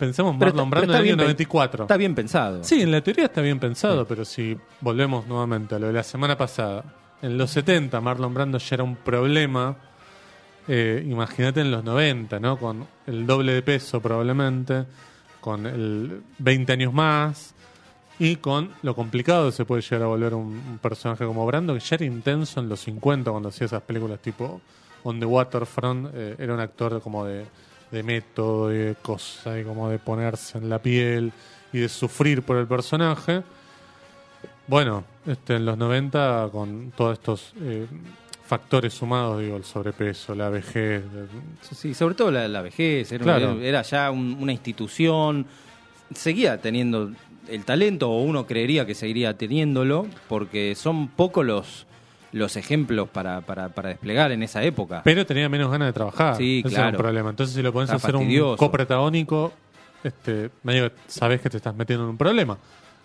Pensemos 0.00 0.34
Pero 0.38 0.50
Marlon 0.50 0.70
Brando 0.70 0.84
en 0.86 0.90
el 0.90 0.96
año 0.96 1.04
bien 1.04 1.16
pen- 1.18 1.24
94. 1.26 1.84
Está 1.84 1.96
bien 1.96 2.14
pensado. 2.16 2.64
Sí, 2.64 2.82
en 2.82 2.90
la 2.90 3.00
teoría 3.02 3.26
está 3.26 3.40
bien 3.40 3.60
pensado, 3.60 4.04
pero 4.06 4.24
si 4.24 4.56
volvemos 4.80 5.26
nuevamente 5.28 5.76
a 5.76 5.78
lo 5.78 5.86
de 5.86 5.92
la 5.92 6.02
semana 6.02 6.36
pasada, 6.36 6.82
en 7.22 7.36
los 7.38 7.50
70 7.50 8.00
Marlon 8.00 8.34
Brando 8.34 8.58
ya 8.58 8.74
era 8.76 8.82
un 8.82 8.96
problema. 8.96 9.76
eh, 10.66 11.04
Imagínate 11.06 11.60
en 11.60 11.70
los 11.70 11.84
90, 11.84 12.40
¿no? 12.40 12.56
Con 12.56 12.86
el 13.06 13.26
doble 13.26 13.52
de 13.52 13.62
peso 13.62 14.00
probablemente, 14.00 14.84
con 15.40 15.66
el 15.66 16.22
20 16.38 16.72
años 16.72 16.92
más 16.92 17.54
y 18.18 18.36
con 18.36 18.70
lo 18.82 18.94
complicado 18.94 19.46
que 19.46 19.52
se 19.52 19.64
puede 19.64 19.82
llegar 19.82 20.02
a 20.02 20.06
volver 20.06 20.34
un, 20.34 20.46
un 20.46 20.78
personaje 20.80 21.24
como 21.24 21.46
Brando, 21.46 21.72
que 21.74 21.80
ya 21.80 21.96
era 21.96 22.04
intenso 22.04 22.60
en 22.60 22.68
los 22.68 22.80
50 22.80 23.30
cuando 23.30 23.48
hacía 23.50 23.66
esas 23.66 23.82
películas 23.82 24.18
tipo 24.20 24.60
On 25.04 25.18
the 25.18 25.24
Waterfront, 25.26 26.10
eh, 26.14 26.36
era 26.38 26.52
un 26.54 26.60
actor 26.60 27.00
como 27.00 27.24
de, 27.24 27.46
de 27.90 28.02
método 28.02 28.72
y 28.72 28.78
de 28.78 28.94
cosa 29.02 29.58
y 29.58 29.64
como 29.64 29.88
de 29.90 29.98
ponerse 29.98 30.58
en 30.58 30.68
la 30.68 30.78
piel 30.80 31.32
y 31.72 31.78
de 31.80 31.88
sufrir 31.88 32.42
por 32.42 32.56
el 32.56 32.66
personaje. 32.66 33.42
Bueno, 34.66 35.04
este, 35.26 35.56
en 35.56 35.66
los 35.66 35.76
90 35.76 36.48
con 36.52 36.92
todos 36.96 37.14
estos 37.14 37.52
eh, 37.60 37.86
factores 38.46 38.94
sumados, 38.94 39.40
digo, 39.40 39.56
el 39.56 39.64
sobrepeso, 39.64 40.34
la 40.34 40.48
vejez, 40.48 41.02
Sí, 41.72 41.94
sobre 41.94 42.14
todo 42.14 42.30
la, 42.30 42.46
la 42.48 42.62
vejez. 42.62 43.10
Era, 43.12 43.24
Claro. 43.24 43.60
era 43.60 43.82
ya 43.82 44.10
un- 44.10 44.36
una 44.40 44.52
institución. 44.52 45.46
Seguía 46.14 46.60
teniendo 46.60 47.10
el 47.48 47.64
talento, 47.64 48.10
o 48.10 48.22
uno 48.22 48.46
creería 48.46 48.86
que 48.86 48.94
seguiría 48.94 49.36
teniéndolo, 49.36 50.06
porque 50.28 50.74
son 50.76 51.08
pocos 51.08 51.44
los, 51.44 51.86
los 52.32 52.56
ejemplos 52.56 53.08
para, 53.08 53.40
para, 53.40 53.68
para 53.70 53.88
desplegar 53.90 54.30
en 54.32 54.42
esa 54.42 54.62
época. 54.62 55.02
pero 55.04 55.26
tenía 55.26 55.48
menos 55.48 55.70
ganas 55.70 55.88
de 55.88 55.92
trabajar. 55.92 56.36
Sí, 56.36 56.62
Ese 56.64 56.74
era 56.74 56.84
un 56.84 56.90
claro. 56.90 56.98
problema. 56.98 57.30
Entonces, 57.30 57.54
si 57.56 57.62
lo 57.62 57.72
pones 57.72 57.90
a 57.90 57.96
hacer 57.96 58.14
un 58.14 58.22
fastidioso. 58.22 58.56
coprotagónico, 58.56 59.52
este, 60.04 60.50
medio 60.62 60.90
que 60.90 60.96
sabes 61.08 61.40
que 61.40 61.50
te 61.50 61.56
estás 61.56 61.74
metiendo 61.74 62.04
en 62.04 62.10
un 62.10 62.16
problema. 62.18 62.56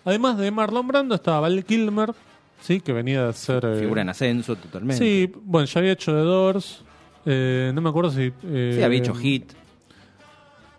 Además 0.04 0.38
de 0.38 0.50
Marlon 0.50 0.86
Brando, 0.86 1.14
estaba 1.16 1.40
Val 1.40 1.64
Kilmer, 1.64 2.12
¿sí? 2.60 2.80
que 2.80 2.92
venía 2.92 3.24
de 3.24 3.28
hacer. 3.30 3.64
eh, 3.64 3.80
Figura 3.80 4.02
en 4.02 4.08
ascenso 4.10 4.54
totalmente. 4.54 5.04
Sí, 5.04 5.32
bueno, 5.42 5.66
ya 5.66 5.80
había 5.80 5.92
hecho 5.92 6.12
The 6.12 6.18
Doors. 6.18 6.84
eh, 7.26 7.72
no 7.74 7.80
me 7.80 7.88
acuerdo 7.88 8.10
si. 8.12 8.32
eh, 8.44 8.74
Sí, 8.76 8.82
había 8.84 8.98
hecho 9.00 9.14
hit. 9.14 9.52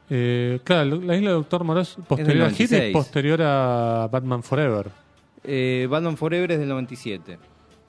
eh, 0.10 0.60
claro, 0.63 0.96
la 1.01 1.16
isla 1.18 1.32
del 1.32 1.39
Doctor 1.39 1.63
Moreau 1.66 1.82
es 1.84 1.98
posterior 2.08 2.46
a 2.48 2.50
Hit 2.51 2.72
y 2.72 2.75
96. 2.75 2.94
posterior 2.94 3.42
a 3.42 4.08
Batman 4.10 4.42
Forever. 4.44 4.88
Eh, 5.44 5.88
Batman 5.89 6.16
Forever 6.16 6.51
es 6.54 6.60
del 6.60 6.70
97. 6.70 7.38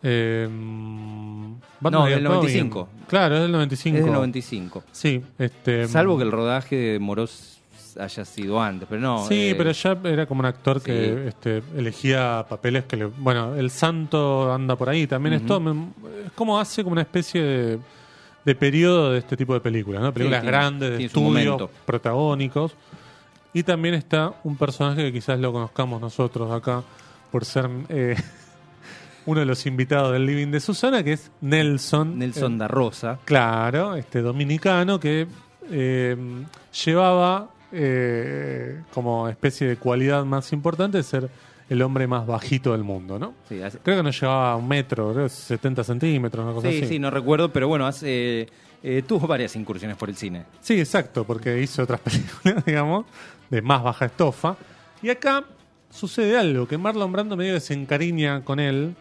Eh, 0.02 0.48
No, 0.50 2.04
del 2.06 2.24
Robin. 2.24 2.24
95. 2.24 2.88
Claro, 3.08 3.36
es 3.36 3.42
del 3.42 3.52
95. 3.52 3.98
Es 3.98 4.04
del 4.04 4.12
95. 4.12 4.84
Sí, 4.92 5.22
este, 5.38 5.88
Salvo 5.88 6.16
que 6.18 6.24
el 6.24 6.32
rodaje 6.32 6.76
de 6.76 6.98
Moros 6.98 7.58
haya 7.98 8.24
sido 8.24 8.60
antes, 8.62 8.86
pero 8.88 9.00
no. 9.00 9.26
Sí, 9.26 9.50
eh, 9.50 9.54
pero 9.56 9.72
ya 9.72 9.98
era 10.04 10.26
como 10.26 10.40
un 10.40 10.46
actor 10.46 10.80
que 10.80 11.26
este, 11.28 11.62
elegía 11.76 12.46
papeles 12.48 12.84
que 12.84 12.96
le. 12.96 13.06
Bueno, 13.06 13.56
El 13.56 13.70
Santo 13.70 14.52
anda 14.52 14.76
por 14.76 14.88
ahí 14.88 15.06
también. 15.06 15.34
Ujú. 15.34 15.42
Esto 15.44 15.60
me- 15.60 15.88
es 16.26 16.32
como 16.32 16.60
hace 16.60 16.82
como 16.84 16.92
una 16.92 17.02
especie 17.02 17.42
de, 17.42 17.78
de 18.44 18.54
periodo 18.54 19.12
de 19.12 19.18
este 19.18 19.36
tipo 19.36 19.52
de 19.54 19.60
películas, 19.60 20.00
¿no? 20.02 20.12
Películas 20.12 20.42
tiene- 20.42 20.56
grandes, 20.56 20.98
de 20.98 21.04
estudios, 21.06 21.70
protagónicos. 21.84 22.74
Y 23.52 23.62
también 23.64 23.94
está 23.94 24.32
un 24.44 24.56
personaje 24.56 25.02
que 25.02 25.12
quizás 25.12 25.40
lo 25.40 25.52
conozcamos 25.52 26.00
nosotros 26.00 26.52
acá 26.52 26.82
por 27.32 27.44
ser 27.44 27.68
eh, 27.88 28.14
uno 29.28 29.40
de 29.40 29.46
los 29.46 29.66
invitados 29.66 30.12
del 30.12 30.24
Living 30.26 30.48
de 30.50 30.60
Susana, 30.60 31.02
que 31.02 31.12
es 31.12 31.30
Nelson. 31.42 32.18
Nelson 32.18 32.54
Eh, 32.54 32.58
da 32.58 32.68
Rosa. 32.68 33.18
Claro, 33.24 33.94
este 33.94 34.22
dominicano 34.22 34.98
que 34.98 35.26
eh, 35.70 36.16
llevaba 36.84 37.50
eh, 37.72 38.82
como 38.92 39.28
especie 39.28 39.68
de 39.68 39.76
cualidad 39.76 40.24
más 40.24 40.52
importante 40.52 40.96
de 40.98 41.02
ser 41.04 41.28
el 41.68 41.82
hombre 41.82 42.06
más 42.06 42.26
bajito 42.26 42.72
del 42.72 42.82
mundo, 42.84 43.18
¿no? 43.18 43.34
Sí, 43.48 43.60
hace- 43.60 43.78
Creo 43.80 43.98
que 43.98 44.02
no 44.02 44.10
llegaba 44.10 44.52
a 44.52 44.56
un 44.56 44.66
metro, 44.66 45.12
creo 45.12 45.24
que 45.26 45.30
70 45.30 45.84
centímetros, 45.84 46.42
una 46.44 46.54
cosa 46.54 46.70
sí, 46.70 46.78
así. 46.78 46.86
sí, 46.94 46.98
no 46.98 47.10
recuerdo, 47.10 47.52
pero 47.52 47.68
bueno, 47.68 47.86
hace, 47.86 48.48
eh, 48.82 49.02
tuvo 49.06 49.26
varias 49.26 49.54
incursiones 49.56 49.98
por 49.98 50.08
el 50.08 50.16
cine. 50.16 50.44
Sí, 50.62 50.80
exacto, 50.80 51.24
porque 51.24 51.60
hizo 51.60 51.82
otras 51.82 52.00
películas, 52.44 52.64
digamos, 52.64 53.04
de 53.50 53.60
más 53.60 53.82
baja 53.82 54.06
estofa. 54.06 54.56
Y 55.02 55.10
acá 55.10 55.44
sucede 55.90 56.38
algo, 56.38 56.66
que 56.66 56.78
Marlon 56.78 57.12
Brando 57.12 57.36
medio 57.36 57.52
que 57.54 57.60
se 57.60 57.74
encariña 57.74 58.42
con 58.42 58.60
él, 58.60 58.96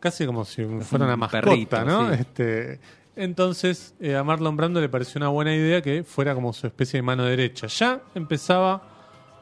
casi 0.00 0.26
como 0.26 0.44
si 0.44 0.64
fuera 0.64 1.04
un 1.04 1.10
una 1.10 1.16
mascota, 1.16 1.42
perrito, 1.42 1.84
¿no? 1.84 2.08
sí. 2.08 2.20
Este, 2.20 2.80
entonces 3.16 3.94
eh, 4.00 4.14
a 4.14 4.22
Marlon 4.22 4.56
Brando 4.56 4.80
le 4.80 4.88
pareció 4.88 5.18
una 5.18 5.28
buena 5.28 5.54
idea 5.54 5.80
que 5.80 6.04
fuera 6.04 6.34
como 6.34 6.52
su 6.52 6.66
especie 6.66 6.98
de 6.98 7.02
mano 7.02 7.24
derecha. 7.24 7.66
Ya 7.66 8.00
empezaba 8.14 8.82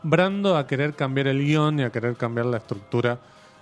Brando 0.02 0.56
a 0.56 0.66
querer 0.66 0.94
cambiar 0.94 1.28
el 1.28 1.42
guion 1.44 1.80
y 1.80 1.82
a 1.82 1.90
querer 1.90 2.14
cambiar 2.16 2.46
la 2.46 2.58
estructura 2.58 3.18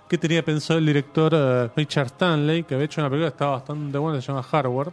que 0.09 0.17
tenía 0.17 0.43
pensado 0.43 0.77
el 0.77 0.85
director 0.85 1.31
eh, 1.33 1.69
Richard 1.75 2.07
Stanley, 2.07 2.63
que 2.63 2.75
había 2.75 2.85
hecho 2.85 3.01
una 3.01 3.09
película 3.09 3.29
que 3.29 3.33
estaba 3.33 3.51
bastante 3.53 3.97
buena, 3.97 4.21
se 4.21 4.27
llama 4.27 4.43
Hardware. 4.43 4.91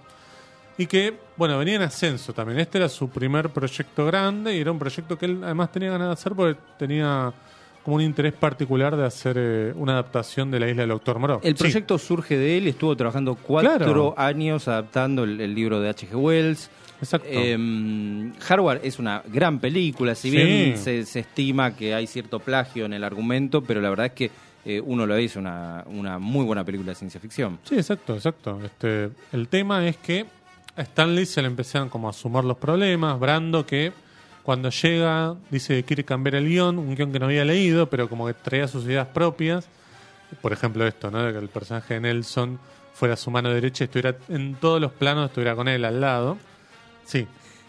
Y 0.79 0.87
que, 0.87 1.19
bueno, 1.37 1.59
venía 1.59 1.75
en 1.75 1.83
ascenso 1.83 2.33
también. 2.33 2.59
Este 2.59 2.79
era 2.79 2.89
su 2.89 3.11
primer 3.11 3.51
proyecto 3.51 4.07
grande 4.07 4.57
y 4.57 4.61
era 4.61 4.73
un 4.73 4.79
proyecto 4.79 5.19
que 5.19 5.27
él 5.27 5.41
además 5.43 5.71
tenía 5.73 5.91
ganas 5.91 6.07
de 6.07 6.13
hacer 6.15 6.35
porque 6.35 6.59
tenía 6.79 7.35
como 7.85 7.97
un 7.97 8.03
interés 8.03 8.33
particular 8.35 8.97
de 8.97 9.05
hacer 9.07 9.37
eh, 9.39 9.73
una 9.77 9.93
adaptación 9.93 10.51
de 10.51 10.61
la 10.61 10.69
isla 10.69 10.83
del 10.83 10.91
Doctor 10.91 11.19
Moreau. 11.19 11.41
El 11.43 11.57
Sí. 11.57 11.63
proyecto 11.63 11.99
surge 11.99 12.37
de 12.37 12.59
él, 12.59 12.67
estuvo 12.69 12.95
trabajando 12.97 13.35
cuatro 13.37 13.77
Claro. 13.77 14.15
años 14.19 14.69
adaptando 14.69 15.25
el, 15.25 15.41
el 15.41 15.55
libro 15.55 15.81
de 15.81 15.89
H.G. 15.89 16.15
Wells. 16.15 16.71
Exacto. 17.01 17.29
Eh, 17.31 18.31
Hardware 18.41 18.81
es 18.85 18.99
una 18.99 19.23
gran 19.27 19.59
película, 19.59 20.15
si 20.15 20.31
Sí. 20.31 20.37
bien 20.37 20.77
se, 20.77 21.05
se 21.07 21.21
estima 21.21 21.75
que 21.75 21.95
hay 21.95 22.07
cierto 22.07 22.39
plagio 22.41 22.85
en 22.85 22.93
el 22.93 23.03
argumento, 23.05 23.63
pero 23.63 23.81
la 23.81 23.89
verdad 23.91 24.07
es 24.07 24.13
que 24.13 24.31
eh, 24.67 24.79
uno 24.85 25.07
lo 25.07 25.15
ve, 25.15 25.25
es 25.25 25.37
una, 25.37 25.83
una 25.87 26.19
muy 26.19 26.45
buena 26.45 26.63
película 26.65 26.91
de 26.91 26.97
ciencia 26.97 27.19
ficción. 27.19 27.59
Sí, 27.65 27.77
exacto, 27.77 28.15
exacto. 28.15 28.61
Este, 28.63 29.09
el 29.33 29.49
tema 29.49 29.89
es 29.89 29.97
que 29.97 30.27
a 30.77 30.83
Stanley 30.83 31.25
se 31.25 31.41
le 31.41 31.49
empezaron 31.49 31.89
como 31.89 32.11
a 32.11 32.13
sumar 32.13 32.45
los 32.45 32.59
problemas. 32.59 33.19
Brando 33.19 33.65
que 33.65 33.91
cuando 34.43 34.71
llega 34.71 35.37
dice 35.51 35.77
que 35.77 35.85
quiere 35.85 36.05
cambiar 36.05 36.37
el 36.37 36.49
guion, 36.49 36.79
un 36.79 36.95
guion 36.95 37.13
que 37.13 37.19
no 37.19 37.27
había 37.27 37.45
leído, 37.45 37.89
pero 37.89 38.09
como 38.09 38.27
que 38.27 38.35
traía 38.35 38.69
sus 38.69 38.85
ideas 38.85 39.07
propias. 39.09 39.69
Por 40.41 40.53
ejemplo 40.53 40.87
esto, 40.87 41.11
¿no? 41.11 41.23
De 41.23 41.33
que 41.33 41.39
el 41.39 41.49
personaje 41.49 41.95
de 41.95 42.01
Nelson 42.01 42.59
fuera 42.95 43.17
su 43.17 43.31
mano 43.31 43.51
derecha 43.51 43.85
y 43.85 43.87
estuviera 43.87 44.17
en 44.29 44.55
todos 44.55 44.81
los 44.81 44.93
planos, 44.93 45.29
estuviera 45.29 45.55
con 45.57 45.69
él 45.69 45.85
al 45.85 46.01
lado. 46.01 46.39
Sí, 47.05 47.27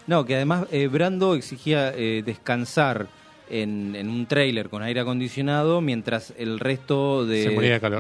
No, 0.08 0.26
que 0.26 0.36
además 0.36 0.66
eh, 0.72 0.88
Brando 0.88 1.36
exigía 1.36 1.94
eh, 1.96 2.22
descansar 2.24 3.08
en, 3.50 3.96
en 3.96 4.10
un 4.10 4.26
tráiler 4.28 4.70
con 4.70 4.84
aire 4.84 5.00
acondicionado 5.00 5.82
mientras 5.82 6.34
el 6.38 6.60
resto 6.60 7.26
de, 7.26 7.44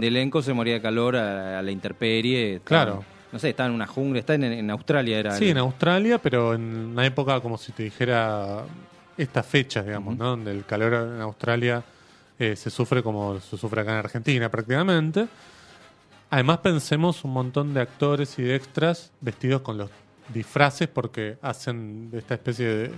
elenco 0.01 0.41
se 0.41 0.53
moría 0.53 0.73
de 0.75 0.81
calor 0.81 1.15
a, 1.15 1.59
a 1.59 1.61
la 1.61 1.71
intemperie. 1.71 2.61
Claro. 2.63 3.03
No 3.31 3.39
sé, 3.39 3.49
estaba 3.49 3.69
en 3.69 3.75
una 3.75 3.87
jungla, 3.87 4.19
está 4.19 4.33
en, 4.35 4.43
en 4.43 4.69
Australia. 4.71 5.19
Era 5.19 5.37
Sí, 5.37 5.45
el- 5.45 5.51
en 5.51 5.57
Australia, 5.59 6.17
pero 6.17 6.53
en 6.53 6.63
una 6.91 7.05
época 7.05 7.39
como 7.39 7.57
si 7.57 7.71
te 7.71 7.83
dijera 7.83 8.63
estas 9.17 9.45
fechas, 9.45 9.85
digamos, 9.85 10.17
¿no? 10.17 10.25
Donde 10.31 10.51
el 10.51 10.65
calor 10.65 10.93
en 11.15 11.21
Australia 11.21 11.83
eh, 12.39 12.55
se 12.55 12.69
sufre 12.69 13.01
como 13.03 13.39
se 13.39 13.57
sufre 13.57 13.81
acá 13.81 13.91
en 13.91 13.97
Argentina 13.99 14.49
prácticamente. 14.49 15.27
Además 16.29 16.59
pensemos 16.59 17.23
un 17.25 17.33
montón 17.33 17.73
de 17.73 17.81
actores 17.81 18.39
y 18.39 18.43
de 18.43 18.55
extras 18.55 19.11
vestidos 19.19 19.61
con 19.61 19.77
los 19.77 19.89
disfraces 20.33 20.87
porque 20.87 21.37
hacen 21.41 22.09
de 22.09 22.19
esta 22.19 22.35
especie 22.35 22.65
de, 22.67 22.91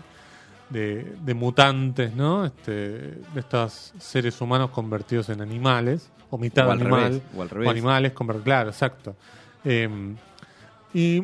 de, 0.70 1.16
de 1.20 1.34
mutantes, 1.34 2.14
¿no? 2.14 2.46
Este, 2.46 2.72
de 2.72 3.40
estos 3.40 3.92
seres 4.00 4.40
humanos 4.40 4.70
convertidos 4.70 5.30
en 5.30 5.42
animales, 5.42 6.10
o 6.30 6.38
mitad 6.38 6.68
O 6.68 6.72
al 6.72 6.82
animal, 6.82 7.02
revés, 7.12 7.22
o 7.36 7.42
al 7.42 7.50
revés. 7.50 7.70
animales, 7.72 8.14
conver- 8.14 8.44
claro, 8.44 8.70
exacto. 8.70 9.16
Em, 9.64 10.16
y 10.94 11.24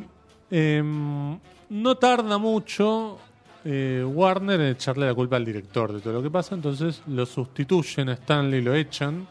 em, 0.49 1.39
no 1.69 1.95
tarda 1.95 2.37
mucho 2.37 3.19
eh, 3.65 4.03
Warner 4.05 4.61
en 4.61 4.67
echarle 4.67 5.05
la 5.05 5.13
culpa 5.13 5.35
al 5.35 5.45
director 5.45 5.91
de 5.91 5.99
todo 5.99 6.13
lo 6.13 6.23
que 6.23 6.31
pasa, 6.31 6.55
entonces 6.55 7.01
lo 7.07 7.25
sustituyen 7.25 8.09
a 8.09 8.13
Stanley, 8.13 8.61
lo 8.61 8.73
echan 8.73 9.27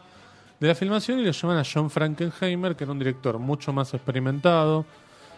de 0.59 0.67
la 0.67 0.75
filmación 0.75 1.19
y 1.19 1.25
lo 1.25 1.31
llaman 1.31 1.57
a 1.57 1.63
John 1.63 1.89
Frankenheimer, 1.89 2.75
que 2.75 2.83
era 2.83 2.93
un 2.93 2.99
director 2.99 3.39
mucho 3.39 3.73
más 3.73 3.93
experimentado, 3.93 4.85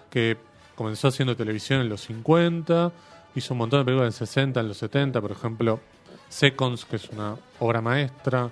que 0.10 0.38
comenzó 0.76 1.08
haciendo 1.08 1.36
televisión 1.36 1.80
en 1.82 1.90
los 1.90 2.02
50, 2.02 2.92
hizo 3.36 3.54
un 3.54 3.60
montón 3.60 3.82
de 3.82 3.86
películas 3.86 4.06
en 4.06 4.08
los 4.08 4.30
60, 4.30 4.60
en 4.60 4.68
los 4.68 4.78
70, 4.78 5.22
por 5.22 5.32
ejemplo, 5.32 5.80
Seconds, 6.28 6.86
que 6.86 6.96
es 6.98 7.10
una 7.10 7.36
obra 7.60 7.82
maestra, 7.82 8.50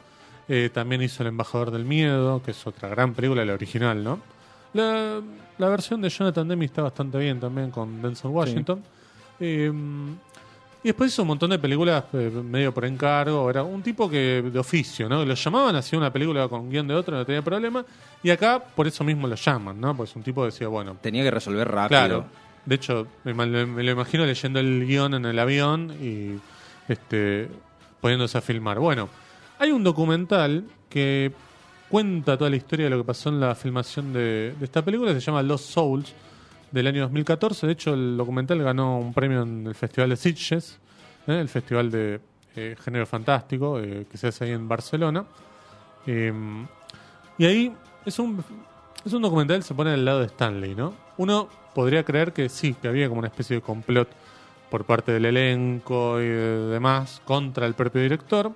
eh, 0.47 0.69
también 0.73 1.01
hizo 1.01 1.23
El 1.23 1.29
Embajador 1.29 1.71
del 1.71 1.85
Miedo, 1.85 2.41
que 2.43 2.51
es 2.51 2.67
otra 2.67 2.89
gran 2.89 3.13
película, 3.13 3.43
la 3.45 3.53
original, 3.53 4.03
¿no? 4.03 4.19
La, 4.73 5.21
la 5.57 5.69
versión 5.69 6.01
de 6.01 6.09
Jonathan 6.09 6.47
Demme 6.47 6.65
está 6.65 6.81
bastante 6.83 7.17
bien 7.17 7.39
también 7.39 7.71
con 7.71 8.01
Denzel 8.01 8.31
Washington. 8.31 8.83
Eh, 9.39 9.71
y 10.81 10.87
después 10.87 11.11
hizo 11.11 11.23
un 11.23 11.27
montón 11.29 11.49
de 11.49 11.59
películas 11.59 12.05
eh, 12.13 12.31
medio 12.43 12.73
por 12.73 12.85
encargo. 12.85 13.49
Era 13.49 13.63
un 13.63 13.81
tipo 13.81 14.09
que 14.09 14.41
de 14.41 14.59
oficio, 14.59 15.09
¿no? 15.09 15.25
Lo 15.25 15.33
llamaban, 15.33 15.75
hacía 15.75 15.99
una 15.99 16.11
película 16.11 16.47
con 16.47 16.69
guion 16.69 16.87
de 16.87 16.95
otro, 16.95 17.17
no 17.17 17.25
tenía 17.25 17.41
problema. 17.41 17.83
Y 18.23 18.29
acá 18.29 18.59
por 18.59 18.87
eso 18.87 19.03
mismo 19.03 19.27
lo 19.27 19.35
llaman, 19.35 19.79
¿no? 19.79 19.95
Pues 19.95 20.15
un 20.15 20.23
tipo 20.23 20.45
decía, 20.45 20.69
bueno, 20.69 20.95
Tenía 21.01 21.23
que 21.23 21.31
resolver 21.31 21.67
rápido. 21.67 21.99
Claro. 21.99 22.25
De 22.65 22.75
hecho, 22.75 23.07
me, 23.25 23.33
me 23.33 23.83
lo 23.83 23.91
imagino 23.91 24.25
leyendo 24.25 24.59
el 24.59 24.85
guion 24.85 25.15
en 25.15 25.25
el 25.25 25.39
avión 25.39 25.91
y 26.01 26.39
este, 26.87 27.49
poniéndose 27.99 28.37
a 28.37 28.41
filmar. 28.41 28.79
Bueno, 28.79 29.09
hay 29.57 29.71
un 29.71 29.83
documental 29.83 30.63
que 30.89 31.33
cuenta 31.89 32.37
toda 32.37 32.49
la 32.49 32.55
historia 32.55 32.85
de 32.85 32.89
lo 32.91 32.97
que 32.97 33.03
pasó 33.03 33.29
en 33.29 33.39
la 33.39 33.55
filmación 33.55 34.13
de, 34.13 34.53
de 34.57 34.65
esta 34.65 34.83
película, 34.83 35.13
se 35.13 35.19
llama 35.19 35.41
Lost 35.43 35.65
Souls, 35.71 36.13
del 36.71 36.87
año 36.87 37.01
2014. 37.01 37.67
De 37.67 37.73
hecho, 37.73 37.93
el 37.93 38.17
documental 38.17 38.61
ganó 38.61 38.99
un 38.99 39.13
premio 39.13 39.43
en 39.43 39.67
el 39.67 39.75
Festival 39.75 40.09
de 40.09 40.15
Sitges, 40.15 40.79
¿eh? 41.27 41.39
el 41.39 41.49
Festival 41.49 41.91
de 41.91 42.19
eh, 42.55 42.75
Género 42.83 43.05
Fantástico, 43.05 43.79
eh, 43.79 44.05
que 44.09 44.17
se 44.17 44.27
hace 44.27 44.45
ahí 44.45 44.51
en 44.51 44.67
Barcelona. 44.67 45.25
Eh, 46.05 46.33
y 47.37 47.45
ahí 47.45 47.73
es 48.05 48.19
un, 48.19 48.43
es 49.05 49.13
un 49.13 49.21
documental 49.21 49.57
que 49.57 49.63
se 49.63 49.73
pone 49.73 49.91
del 49.91 50.05
lado 50.05 50.19
de 50.19 50.27
Stanley, 50.27 50.75
¿no? 50.75 50.93
Uno 51.17 51.49
podría 51.73 52.03
creer 52.03 52.33
que 52.33 52.49
sí, 52.49 52.73
que 52.73 52.87
había 52.87 53.07
como 53.07 53.19
una 53.19 53.27
especie 53.27 53.57
de 53.57 53.61
complot 53.61 54.09
por 54.69 54.85
parte 54.85 55.11
del 55.11 55.25
elenco 55.25 56.19
y 56.19 56.25
de 56.25 56.67
demás 56.67 57.21
contra 57.25 57.65
el 57.65 57.73
propio 57.73 58.01
director. 58.01 58.51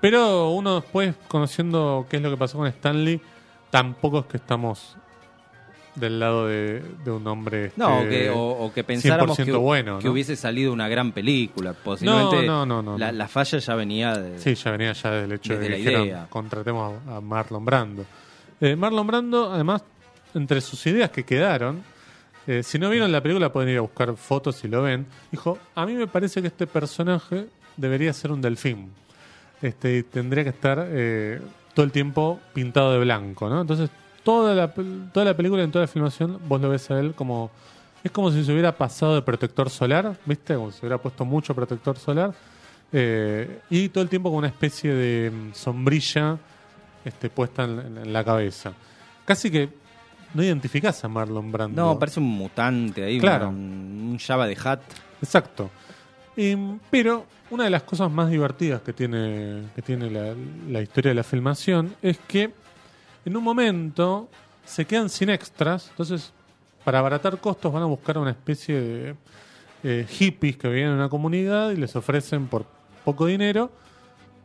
Pero 0.00 0.50
uno 0.50 0.76
después, 0.76 1.14
conociendo 1.26 2.06
qué 2.08 2.16
es 2.16 2.22
lo 2.22 2.30
que 2.30 2.36
pasó 2.36 2.58
con 2.58 2.66
Stanley, 2.68 3.20
tampoco 3.70 4.20
es 4.20 4.26
que 4.26 4.36
estamos 4.36 4.96
del 5.96 6.20
lado 6.20 6.46
de, 6.46 6.80
de 7.04 7.10
un 7.10 7.26
hombre... 7.26 7.72
No, 7.76 8.02
este, 8.02 8.08
que, 8.10 8.30
o, 8.30 8.38
o 8.38 8.72
que 8.72 8.84
pensáramos 8.84 9.36
que, 9.36 9.44
100% 9.44 9.58
bueno, 9.58 9.98
que 9.98 10.04
¿no? 10.04 10.12
hubiese 10.12 10.36
salido 10.36 10.72
una 10.72 10.88
gran 10.88 11.10
película. 11.12 11.72
Posiblemente 11.72 12.46
No, 12.46 12.64
no, 12.64 12.82
no, 12.82 12.96
no, 12.96 13.12
la, 13.12 13.28
falla 13.28 13.58
ya 13.58 13.74
venía 13.74 14.16
de... 14.16 14.38
Sí, 14.38 14.54
ya 14.54 14.70
venía 14.70 14.92
ya 14.92 15.10
del 15.10 15.32
hecho 15.32 15.54
de 15.54 15.60
que 15.60 15.70
la 15.70 15.76
dijeron, 15.76 16.04
idea. 16.04 16.26
contratemos 16.30 16.94
a, 17.08 17.16
a 17.16 17.20
Marlon 17.20 17.64
Brando. 17.64 18.04
Eh, 18.60 18.76
Marlon 18.76 19.06
Brando, 19.06 19.52
además, 19.52 19.82
entre 20.34 20.60
sus 20.60 20.86
ideas 20.86 21.10
que 21.10 21.24
quedaron, 21.24 21.82
eh, 22.46 22.62
si 22.62 22.78
no 22.78 22.88
vieron 22.90 23.10
la 23.10 23.20
película 23.22 23.52
pueden 23.52 23.70
ir 23.70 23.78
a 23.78 23.82
buscar 23.82 24.14
fotos 24.16 24.56
si 24.56 24.68
lo 24.68 24.82
ven, 24.82 25.06
dijo, 25.30 25.58
a 25.74 25.84
mí 25.84 25.94
me 25.94 26.06
parece 26.06 26.40
que 26.40 26.46
este 26.48 26.66
personaje 26.66 27.46
debería 27.76 28.12
ser 28.12 28.30
un 28.32 28.40
delfín. 28.40 28.90
Este, 29.60 30.02
tendría 30.04 30.44
que 30.44 30.50
estar 30.50 30.86
eh, 30.88 31.40
todo 31.74 31.84
el 31.84 31.92
tiempo 31.92 32.38
pintado 32.52 32.92
de 32.92 33.00
blanco, 33.00 33.48
¿no? 33.48 33.60
Entonces, 33.60 33.90
toda 34.22 34.54
la, 34.54 34.72
toda 35.12 35.24
la 35.24 35.36
película, 35.36 35.62
en 35.62 35.70
toda 35.72 35.84
la 35.84 35.88
filmación, 35.88 36.38
vos 36.48 36.60
lo 36.60 36.68
ves 36.70 36.90
a 36.90 36.98
él 37.00 37.14
como... 37.14 37.50
Es 38.04 38.12
como 38.12 38.30
si 38.30 38.44
se 38.44 38.52
hubiera 38.52 38.76
pasado 38.76 39.16
de 39.16 39.22
protector 39.22 39.68
solar, 39.70 40.16
¿viste? 40.24 40.54
Como 40.54 40.70
si 40.70 40.78
se 40.78 40.86
hubiera 40.86 40.98
puesto 40.98 41.24
mucho 41.24 41.54
protector 41.54 41.98
solar. 41.98 42.32
eh, 42.92 43.60
y 43.68 43.88
todo 43.88 44.02
el 44.02 44.08
tiempo 44.08 44.30
con 44.30 44.38
una 44.38 44.46
especie 44.48 44.94
de 44.94 45.30
mm, 45.30 45.54
sombrilla 45.54 46.38
este, 47.04 47.28
puesta 47.28 47.64
en, 47.64 48.12
la 48.12 48.22
cabeza. 48.24 48.72
Casi 49.24 49.50
que 49.50 49.68
no 50.34 50.42
identificás 50.44 51.02
a 51.04 51.08
Marlon 51.08 51.50
Brando. 51.50 51.82
No, 51.84 51.98
parece 51.98 52.20
un 52.20 52.26
mutante 52.26 53.02
ahí, 53.02 53.18
Claro. 53.18 53.48
un, 53.48 54.10
un 54.12 54.18
Java 54.18 54.46
de 54.46 54.56
Hat. 54.62 54.80
Exacto. 55.20 55.68
Pero 56.90 57.26
una 57.50 57.64
de 57.64 57.70
las 57.70 57.82
cosas 57.82 58.10
más 58.10 58.30
divertidas 58.30 58.82
que 58.82 58.92
tiene, 58.92 59.64
que 59.74 59.82
tiene 59.82 60.10
la, 60.10 60.82
historia 60.82 61.10
de 61.10 61.14
la 61.14 61.24
filmación 61.24 61.94
es 62.02 62.18
que 62.18 62.52
en 63.24 63.36
un 63.36 63.42
momento 63.42 64.28
se 64.64 64.84
quedan 64.84 65.08
sin 65.08 65.30
extras, 65.30 65.88
entonces 65.90 66.32
para 66.84 66.98
abaratar 66.98 67.38
costos 67.38 67.72
van 67.72 67.82
a 67.82 67.86
buscar 67.86 68.18
una 68.18 68.30
especie 68.30 68.80
de 68.80 69.14
eh, 69.82 70.06
hippies 70.08 70.56
que 70.56 70.68
viven 70.68 70.88
en 70.88 70.94
una 70.94 71.08
comunidad 71.08 71.70
y 71.70 71.76
les 71.76 71.94
ofrecen 71.96 72.46
por 72.46 72.66
poco 73.04 73.26
dinero 73.26 73.70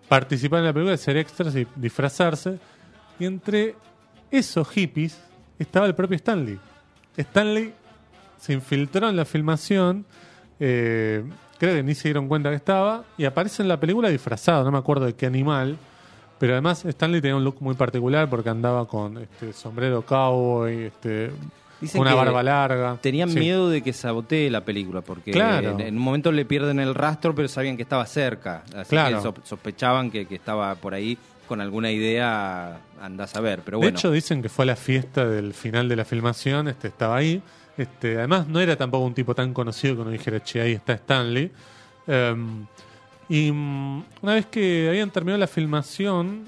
participar 0.08 0.60
en 0.60 0.66
la 0.66 0.74
película, 0.74 0.98
ser 0.98 1.18
extras 1.18 1.56
y 1.56 1.66
disfrazarse. 1.76 2.60
Y 3.20 3.26
entre 3.26 3.76
esos 4.32 4.68
hippies 4.70 5.20
estaba 5.58 5.86
el 5.86 5.96
propio 5.96 6.16
Stanley. 6.18 6.60
Stanley 7.18 7.74
se 8.40 8.54
infiltró 8.54 9.10
en 9.10 9.16
la 9.16 9.26
filmación, 9.26 10.06
eh, 10.60 11.24
creo 11.64 11.76
que 11.76 11.84
ni 11.84 11.96
se 11.96 12.10
dieron 12.10 12.28
cuenta 12.28 12.50
que 12.50 12.56
estaba, 12.56 13.04
y 13.18 13.26
aparece 13.26 13.62
en 13.62 13.68
la 13.70 13.80
película 13.80 14.10
disfrazado, 14.10 14.64
no 14.64 14.72
me 14.72 14.78
acuerdo 14.78 15.06
de 15.06 15.14
qué 15.14 15.26
animal, 15.26 15.78
pero 16.40 16.54
además 16.54 16.84
Stanley 16.84 17.22
tenía 17.22 17.36
un 17.36 17.44
look 17.44 17.58
muy 17.62 17.76
particular 17.76 18.30
porque 18.30 18.50
andaba 18.50 18.86
con 18.88 19.18
este 19.18 19.54
sombrero 19.54 20.02
cowboy, 20.06 20.84
este, 20.84 21.32
Dicen 21.80 22.00
una 22.02 22.16
barba 22.16 22.42
larga. 22.44 22.98
Tenían 23.02 23.30
Sí. 23.30 23.40
miedo 23.40 23.70
de 23.70 23.82
que 23.82 23.92
sabotee 23.94 24.50
la 24.50 24.64
película, 24.64 25.02
porque 25.02 25.32
Claro. 25.32 25.72
en, 25.72 25.82
en 25.82 25.98
un 25.98 26.02
momento 26.04 26.32
le 26.32 26.46
pierden 26.46 26.80
el 26.80 26.96
rastro, 26.96 27.36
pero 27.36 27.48
sabían 27.50 27.76
que 27.76 27.84
estaba 27.84 28.06
cerca. 28.06 28.64
Así 28.76 28.90
Claro. 28.90 29.22
que 29.22 29.28
sospe- 29.30 29.44
sospechaban 29.44 30.10
que, 30.10 30.26
que 30.26 30.36
estaba 30.36 30.76
por 30.76 30.94
ahí 30.94 31.18
con 31.48 31.60
alguna 31.60 31.92
idea, 31.92 32.80
andás 33.02 33.36
a 33.36 33.42
ver. 33.42 33.62
Pero 33.66 33.78
De 33.80 33.84
bueno, 33.86 33.98
hecho, 33.98 34.12
dicen 34.12 34.42
que 34.42 34.48
fue 34.50 34.64
a 34.64 34.68
la 34.68 34.76
fiesta 34.78 35.26
del 35.26 35.54
final 35.54 35.90
de 35.90 35.96
la 35.98 36.06
filmación, 36.06 36.70
este 36.70 36.88
estaba 36.88 37.18
ahí. 37.18 37.42
Este, 37.78 38.18
además, 38.18 38.48
no 38.48 38.60
era 38.60 38.76
tampoco 38.76 39.06
un 39.06 39.14
tipo 39.14 39.34
tan 39.34 39.54
conocido 39.54 39.96
que 39.96 40.02
uno 40.02 40.12
dijera, 40.12 40.44
che, 40.44 40.62
ahí 40.62 40.74
está 40.74 40.94
Stanley. 40.94 41.52
Em, 42.08 42.66
y 43.30 43.52
mm, 43.52 44.04
una 44.22 44.34
vez 44.36 44.46
que 44.48 44.88
habían 44.90 45.10
terminado 45.10 45.40
la 45.40 45.48
filmación, 45.48 46.46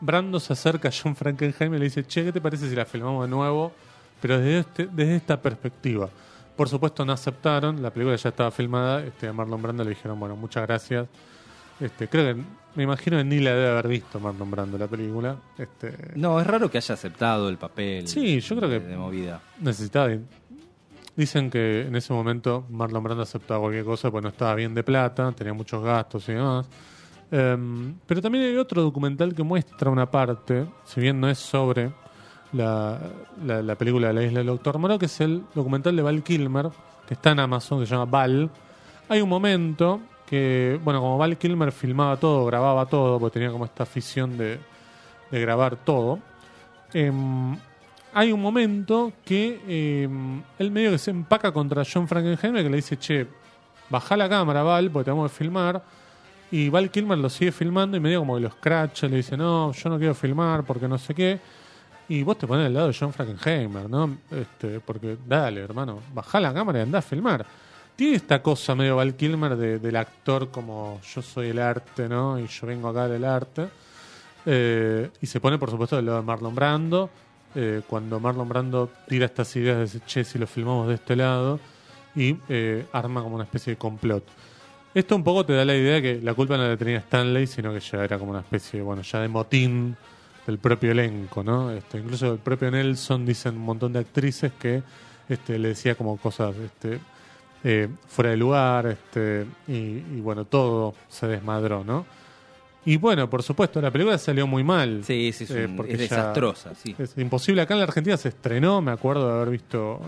Brando 0.00 0.38
se 0.38 0.52
acerca 0.52 0.88
a 0.88 0.92
John 0.92 1.16
Frankenheimer 1.16 1.76
y 1.76 1.78
le 1.80 1.84
dice, 1.86 2.04
che, 2.06 2.24
¿qué 2.24 2.32
te 2.32 2.40
parece 2.40 2.68
si 2.68 2.76
la 2.76 2.84
filmamos 2.84 3.24
de 3.24 3.30
nuevo? 3.30 3.72
Pero 4.20 4.38
desde, 4.38 4.58
este- 4.60 4.88
desde 4.92 5.16
esta 5.16 5.40
perspectiva. 5.40 6.08
Por 6.56 6.68
supuesto 6.68 7.04
no 7.04 7.12
aceptaron, 7.12 7.82
la 7.82 7.90
película 7.90 8.14
ya 8.16 8.28
estaba 8.28 8.50
filmada, 8.50 9.02
este, 9.04 9.26
a 9.28 9.32
Marlon 9.32 9.60
Brando 9.60 9.82
le 9.82 9.90
dijeron, 9.90 10.20
bueno, 10.20 10.36
muchas 10.36 10.64
gracias. 10.66 11.08
Este, 11.80 12.06
creo 12.08 12.32
que, 12.34 12.42
me 12.76 12.82
imagino 12.84 13.16
que 13.16 13.24
ni 13.24 13.40
la 13.40 13.50
debe 13.54 13.70
haber 13.70 13.88
visto 13.88 14.20
Marlon 14.20 14.50
Brando 14.50 14.78
la 14.78 14.86
película. 14.86 15.36
Este, 15.58 15.92
no, 16.16 16.38
es 16.40 16.46
raro 16.46 16.70
que 16.70 16.78
haya 16.78 16.94
aceptado 16.94 17.48
el 17.48 17.56
papel 17.56 18.06
Sí, 18.06 18.40
yo 18.40 18.56
creo 18.56 18.68
de, 18.68 18.80
que- 18.80 18.86
de 18.86 18.96
movida. 18.96 19.40
necesitaba. 19.60 20.10
Dicen 21.16 21.48
que 21.50 21.82
en 21.82 21.94
ese 21.94 22.12
momento 22.12 22.64
Marlon 22.70 23.02
Brando 23.04 23.22
aceptaba 23.22 23.60
cualquier 23.60 23.84
cosa 23.84 24.10
porque 24.10 24.22
no 24.24 24.28
estaba 24.30 24.54
bien 24.56 24.74
de 24.74 24.82
plata, 24.82 25.30
tenía 25.32 25.52
muchos 25.54 25.82
gastos 25.82 26.28
y 26.28 26.32
demás. 26.32 26.66
Em, 27.30 27.94
pero 28.06 28.20
también 28.20 28.44
hay 28.44 28.56
otro 28.56 28.82
documental 28.82 29.34
que 29.34 29.42
muestra 29.44 29.90
una 29.90 30.10
parte, 30.10 30.66
si 30.84 31.00
bien 31.00 31.20
no 31.20 31.28
es 31.30 31.38
sobre 31.38 31.92
la, 32.52 32.98
la- 33.44 33.62
la 33.62 33.74
película 33.76 34.08
de 34.08 34.12
la 34.14 34.22
isla 34.24 34.38
del 34.40 34.48
Doctor 34.48 34.78
Moreau, 34.78 34.98
que 34.98 35.06
es 35.06 35.20
el 35.20 35.42
documental 35.54 35.94
de 35.94 36.02
Val 36.02 36.22
Kilmer, 36.22 36.70
que 37.06 37.14
está 37.14 37.30
en 37.30 37.40
Amazon, 37.40 37.80
que 37.80 37.86
se 37.86 37.92
llama 37.94 38.06
Val. 38.10 38.50
Hay 39.08 39.20
un 39.20 39.28
momento 39.28 40.00
que, 40.26 40.80
bueno, 40.82 41.00
como 41.00 41.16
Val 41.18 41.36
Kilmer 41.38 41.70
filmaba 41.70 42.16
todo, 42.16 42.44
grababa 42.46 42.86
todo, 42.86 43.20
porque 43.20 43.34
tenía 43.34 43.50
como 43.52 43.64
esta 43.66 43.84
afición 43.84 44.36
de, 44.36 44.58
de 45.30 45.40
grabar 45.40 45.76
todo. 45.76 46.18
em, 46.92 47.56
hay 48.14 48.32
un 48.32 48.40
momento 48.40 49.12
que 49.24 49.60
em, 50.04 50.42
él 50.58 50.70
medio 50.70 50.90
que 50.92 50.98
se 50.98 51.10
empaca 51.10 51.52
contra 51.52 51.82
John 51.84 52.06
Frankenheimer 52.08 52.62
que 52.62 52.70
le 52.70 52.76
dice, 52.76 52.96
che, 52.98 53.26
baja 53.90 54.16
la 54.16 54.28
cámara, 54.28 54.62
Val, 54.62 54.90
porque 54.90 55.04
tenemos 55.06 55.30
que 55.30 55.36
filmar. 55.38 55.82
Y 56.50 56.68
Val 56.68 56.90
Kilmer 56.90 57.18
lo 57.18 57.28
sigue 57.28 57.50
filmando 57.52 57.96
y 57.96 58.00
medio 58.00 58.20
como 58.20 58.36
que 58.36 58.42
lo 58.42 58.48
escracha, 58.48 59.08
le 59.08 59.16
dice, 59.16 59.36
no, 59.36 59.72
yo 59.72 59.88
no 59.90 59.98
quiero 59.98 60.14
filmar 60.14 60.62
porque 60.64 60.86
no 60.86 60.98
sé 60.98 61.14
qué. 61.14 61.40
Y 62.08 62.22
vos 62.22 62.38
te 62.38 62.46
pones 62.46 62.66
al 62.66 62.74
lado 62.74 62.88
de 62.88 62.96
John 62.98 63.12
Frankenheimer, 63.12 63.88
¿no? 63.90 64.18
Este, 64.30 64.78
porque 64.80 65.16
dale, 65.26 65.60
hermano, 65.62 66.00
baja 66.12 66.38
la 66.38 66.52
cámara 66.54 66.78
y 66.78 66.82
andá 66.82 66.98
a 66.98 67.02
filmar. 67.02 67.44
tiene 67.96 68.16
esta 68.16 68.42
cosa 68.42 68.74
medio 68.74 68.96
Val 68.96 69.14
Kilmer 69.14 69.56
de- 69.56 69.78
del 69.78 69.96
actor 69.96 70.50
como 70.50 71.00
yo 71.14 71.22
soy 71.22 71.48
el 71.48 71.58
arte, 71.60 72.08
¿no? 72.08 72.38
Y 72.38 72.46
yo 72.46 72.66
vengo 72.66 72.88
acá 72.88 73.08
del 73.08 73.24
arte. 73.24 73.68
Eh, 74.46 75.10
y 75.20 75.26
se 75.26 75.40
pone, 75.40 75.58
por 75.58 75.70
supuesto, 75.70 75.96
del 75.96 76.06
lado 76.06 76.18
de 76.18 76.24
Marlon 76.24 76.54
Brando. 76.54 77.08
Eh, 77.54 77.82
cuando 77.86 78.20
Marlon 78.20 78.48
Brando 78.48 78.90
tira 79.08 79.26
estas 79.26 79.54
ideas 79.56 79.92
de 79.92 80.00
che, 80.00 80.24
si 80.24 80.38
lo 80.38 80.46
filmamos 80.46 80.88
de 80.88 80.94
este 80.94 81.16
lado, 81.16 81.60
y 82.14 82.36
eh, 82.48 82.86
arma 82.92 83.22
como 83.22 83.36
una 83.36 83.44
especie 83.44 83.72
de 83.72 83.76
complot. 83.76 84.24
Esto 84.94 85.16
un 85.16 85.24
poco 85.24 85.44
te 85.44 85.52
da 85.52 85.64
la 85.64 85.74
idea 85.74 86.00
que 86.00 86.20
la 86.22 86.34
culpa 86.34 86.56
no 86.56 86.68
la 86.68 86.76
tenía 86.76 86.98
Stanley, 86.98 87.46
sino 87.46 87.72
que 87.72 87.80
ya 87.80 88.04
era 88.04 88.18
como 88.18 88.30
una 88.30 88.40
especie, 88.40 88.80
bueno, 88.80 89.02
ya 89.02 89.20
de 89.20 89.28
motín 89.28 89.96
del 90.46 90.58
propio 90.58 90.92
elenco, 90.92 91.42
¿no? 91.42 91.72
Este, 91.72 91.98
incluso 91.98 92.32
el 92.32 92.38
propio 92.38 92.70
Nelson 92.70 93.26
dicen 93.26 93.56
un 93.56 93.64
montón 93.64 93.92
de 93.92 93.98
actrices 93.98 94.52
que 94.52 94.82
este, 95.28 95.58
le 95.58 95.68
decía 95.68 95.96
como 95.96 96.16
cosas 96.16 96.54
este, 96.56 97.00
eh, 97.64 97.88
fuera 98.06 98.30
de 98.30 98.36
lugar, 98.36 98.86
este, 98.86 99.46
y, 99.66 99.72
y 99.72 100.20
bueno, 100.20 100.44
todo 100.44 100.94
se 101.08 101.26
desmadró, 101.26 101.82
¿no? 101.82 102.06
Y 102.86 102.96
bueno, 102.98 103.30
por 103.30 103.42
supuesto, 103.42 103.80
la 103.80 103.90
película 103.90 104.18
salió 104.18 104.46
muy 104.46 104.62
mal. 104.62 105.02
Sí, 105.04 105.32
sí, 105.32 105.44
es, 105.44 105.50
Eh, 105.50 105.68
porque 105.74 105.94
es 105.94 105.98
desastrosa, 106.00 106.74
sí. 106.74 106.94
Es 106.98 107.16
imposible. 107.16 107.62
Acá 107.62 107.74
en 107.74 107.80
la 107.80 107.84
Argentina 107.84 108.16
se 108.16 108.28
estrenó, 108.28 108.80
me 108.82 108.92
acuerdo 108.92 109.26
de 109.28 109.34
haber 109.34 109.50
visto 109.50 110.00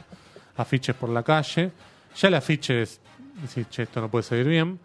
afiches 0.57 0.95
por 0.95 1.09
la 1.09 1.23
calle. 1.23 1.71
Ya 2.17 2.29
el 2.29 2.35
afiche 2.35 2.83
es, 2.83 3.01
decís, 3.43 3.67
che, 3.71 3.83
esto 3.85 4.01
no 4.01 4.11
puede 4.11 4.23
salir 4.23 4.47
bien. 4.47 4.79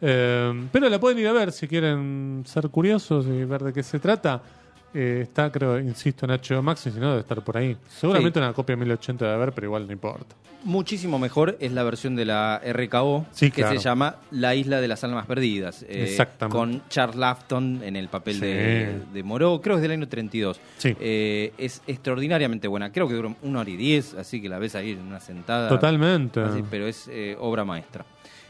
Eh, 0.00 0.66
pero 0.72 0.88
la 0.88 0.98
pueden 0.98 1.18
ir 1.18 1.28
a 1.28 1.32
ver 1.32 1.52
si 1.52 1.68
quieren 1.68 2.42
ser 2.46 2.68
curiosos 2.70 3.26
y 3.26 3.44
ver 3.44 3.62
de 3.62 3.72
qué 3.72 3.82
se 3.82 3.98
trata. 3.98 4.42
Eh, 4.94 5.20
está, 5.22 5.50
creo, 5.50 5.78
insisto, 5.80 6.26
en 6.26 6.32
HBO 6.32 6.62
Max 6.62 6.86
y 6.86 6.90
si 6.90 7.00
no, 7.00 7.08
debe 7.10 7.20
estar 7.20 7.42
por 7.42 7.56
ahí. 7.56 7.76
Seguramente 7.98 8.38
Sí. 8.38 8.44
una 8.44 8.52
copia 8.52 8.76
1080 8.76 9.26
de 9.26 9.32
haber, 9.32 9.52
pero 9.52 9.66
igual 9.68 9.86
no 9.86 9.92
importa. 9.92 10.36
Muchísimo 10.64 11.18
mejor 11.18 11.56
es 11.60 11.72
la 11.72 11.82
versión 11.82 12.14
de 12.14 12.24
la 12.24 12.60
RKO 12.64 13.26
Sí, 13.32 13.50
que 13.50 13.62
claro. 13.62 13.76
se 13.76 13.82
llama 13.82 14.16
La 14.30 14.54
Isla 14.54 14.80
de 14.80 14.86
las 14.88 15.02
Almas 15.02 15.26
Perdidas. 15.26 15.82
eh, 15.88 16.04
Exactamente. 16.04 16.56
Con 16.56 16.88
Charles 16.88 17.16
Lafton 17.16 17.80
en 17.82 17.96
el 17.96 18.08
papel 18.08 18.34
Sí. 18.34 18.40
de, 18.42 19.00
de 19.12 19.22
Moreau, 19.24 19.60
creo 19.60 19.74
que 19.76 19.78
es 19.78 19.82
del 19.82 19.92
año 19.92 20.06
32. 20.08 20.60
Sí. 20.78 20.94
Eh, 21.00 21.52
es 21.58 21.82
extraordinariamente 21.88 22.68
buena. 22.68 22.92
Creo 22.92 23.08
que 23.08 23.14
dura 23.14 23.34
una 23.42 23.60
hora 23.60 23.70
y 23.70 23.76
diez, 23.76 24.14
así 24.14 24.40
que 24.40 24.48
la 24.48 24.58
ves 24.60 24.74
ahí 24.76 24.92
en 24.92 25.00
una 25.00 25.18
sentada. 25.18 25.68
Totalmente. 25.68 26.40
Así, 26.40 26.62
pero 26.70 26.86
es 26.86 27.08
eh, 27.10 27.36
obra 27.40 27.64
maestra. 27.64 28.04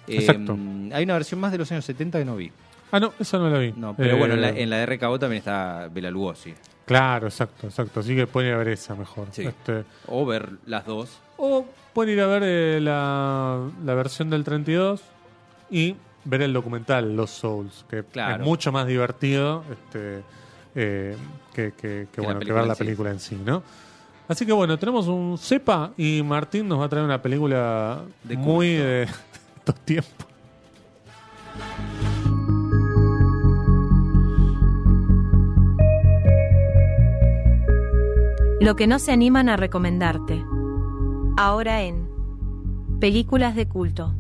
Eh, 0.07 0.17
Exacto. 0.17 0.59
hay 0.93 1.05
una 1.05 1.15
versión 1.15 1.41
más 1.41 1.51
de 1.53 1.59
los 1.59 1.71
años 1.73 1.85
70 1.85 2.19
que 2.19 2.25
no 2.27 2.37
vi. 2.37 2.51
Ah, 2.93 3.01
no, 3.01 3.13
eso 3.19 3.39
no 3.39 3.49
lo 3.51 3.59
vi. 3.59 3.73
No, 3.77 3.95
pero 3.97 4.15
Eh, 4.15 4.19
bueno, 4.19 4.35
en 4.35 4.41
la, 4.43 4.51
en 4.51 4.71
la 4.71 4.85
RKO 4.87 5.19
también 5.19 5.39
está 5.39 5.89
Bela 5.93 6.11
Lugosi. 6.11 6.55
Claro, 6.85 7.27
exacto, 7.27 7.67
exacto. 7.67 8.01
Así 8.01 8.15
que 8.15 8.27
pueden 8.27 8.51
ir 8.51 8.55
a 8.55 8.59
ver 8.59 8.69
esa 8.69 8.95
mejor. 8.95 9.29
Sí. 9.33 9.47
Este, 9.47 9.85
O 10.07 10.25
ver 10.27 10.51
las 10.67 10.85
dos. 10.87 11.19
O 11.39 11.65
pueden 11.95 12.15
ir 12.15 12.21
a 12.21 12.27
ver 12.27 12.43
eh, 12.45 12.81
la, 12.81 13.61
la 13.85 13.95
versión 13.95 14.29
del 14.31 14.45
32 14.45 15.01
y 15.71 15.97
ver 16.25 16.43
el 16.43 16.53
documental 16.53 17.17
Los 17.17 17.31
Souls, 17.31 17.85
que 17.89 18.05
Claro. 18.05 18.43
es 18.43 18.47
mucho 18.49 18.71
más 18.73 18.87
divertido 18.87 19.65
este, 19.73 20.23
eh, 20.75 21.17
que, 21.55 21.73
que- 21.73 22.09
que, 22.13 22.21
la 22.21 22.25
bueno, 22.27 22.41
que 22.41 22.53
ver 22.53 22.65
la 22.67 22.75
película 22.77 23.11
en 23.11 23.19
sí, 23.21 23.37
¿no? 23.45 23.63
Así 24.29 24.47
que 24.47 24.53
bueno, 24.53 24.79
tenemos 24.79 25.09
un 25.09 25.37
cepa 25.39 25.93
y 25.97 26.23
Martín 26.23 26.69
nos 26.69 26.79
va 26.81 26.85
a 26.85 26.89
traer 26.89 27.05
una 27.05 27.21
película 27.23 28.03
De 28.23 28.37
muy 28.37 28.69
de 28.77 29.03
estos 29.57 29.75
tiempos. 29.85 30.27
Lo 38.63 38.77
que 38.77 38.87
no 38.87 39.01
se 39.01 39.11
animan 39.11 39.49
a 39.49 39.57
recomendarte. 39.57 40.45
Ahora 41.37 41.83
en 41.83 42.09
Películas 43.01 43.57
de 43.57 43.67
culto. 43.67 44.15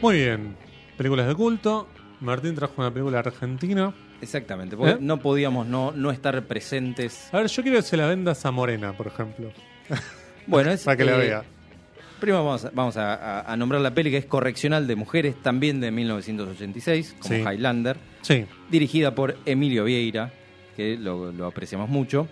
Muy 0.00 0.14
bien, 0.14 0.56
películas 0.96 1.28
de 1.28 1.34
culto. 1.34 1.88
Martín 2.22 2.54
trajo 2.54 2.72
una 2.78 2.90
película 2.90 3.18
argentina. 3.18 3.92
Exactamente, 4.20 4.76
porque 4.76 4.92
¿Eh? 4.92 4.98
no 5.00 5.18
podíamos 5.18 5.66
no, 5.66 5.92
no 5.92 6.10
estar 6.10 6.42
presentes. 6.46 7.28
A 7.32 7.38
ver, 7.38 7.46
yo 7.48 7.62
quiero 7.62 7.78
que 7.78 7.82
se 7.82 7.96
la 7.96 8.06
vendas 8.06 8.44
a 8.44 8.50
Morena, 8.50 8.92
por 8.92 9.06
ejemplo, 9.06 9.50
Bueno, 10.46 10.70
es, 10.72 10.84
para 10.84 10.96
que 10.96 11.04
la 11.04 11.14
eh, 11.16 11.18
vea. 11.18 11.44
Primero 12.20 12.44
vamos, 12.44 12.64
a, 12.66 12.70
vamos 12.74 12.96
a, 12.98 13.14
a- 13.14 13.52
a 13.52 13.56
nombrar 13.56 13.80
la 13.80 13.94
peli 13.94 14.10
que 14.10 14.18
es 14.18 14.26
Correccional 14.26 14.86
de 14.86 14.94
Mujeres, 14.94 15.34
también 15.42 15.80
de 15.80 15.90
1986, 15.90 17.16
como 17.20 17.34
Sí. 17.34 17.40
Highlander, 17.40 17.96
Sí, 18.22 18.44
dirigida 18.70 19.14
por 19.14 19.38
Emilio 19.46 19.84
Vieira, 19.84 20.30
que 20.76 20.98
lo, 20.98 21.32
lo 21.32 21.46
apreciamos 21.46 21.88
mucho. 21.88 22.28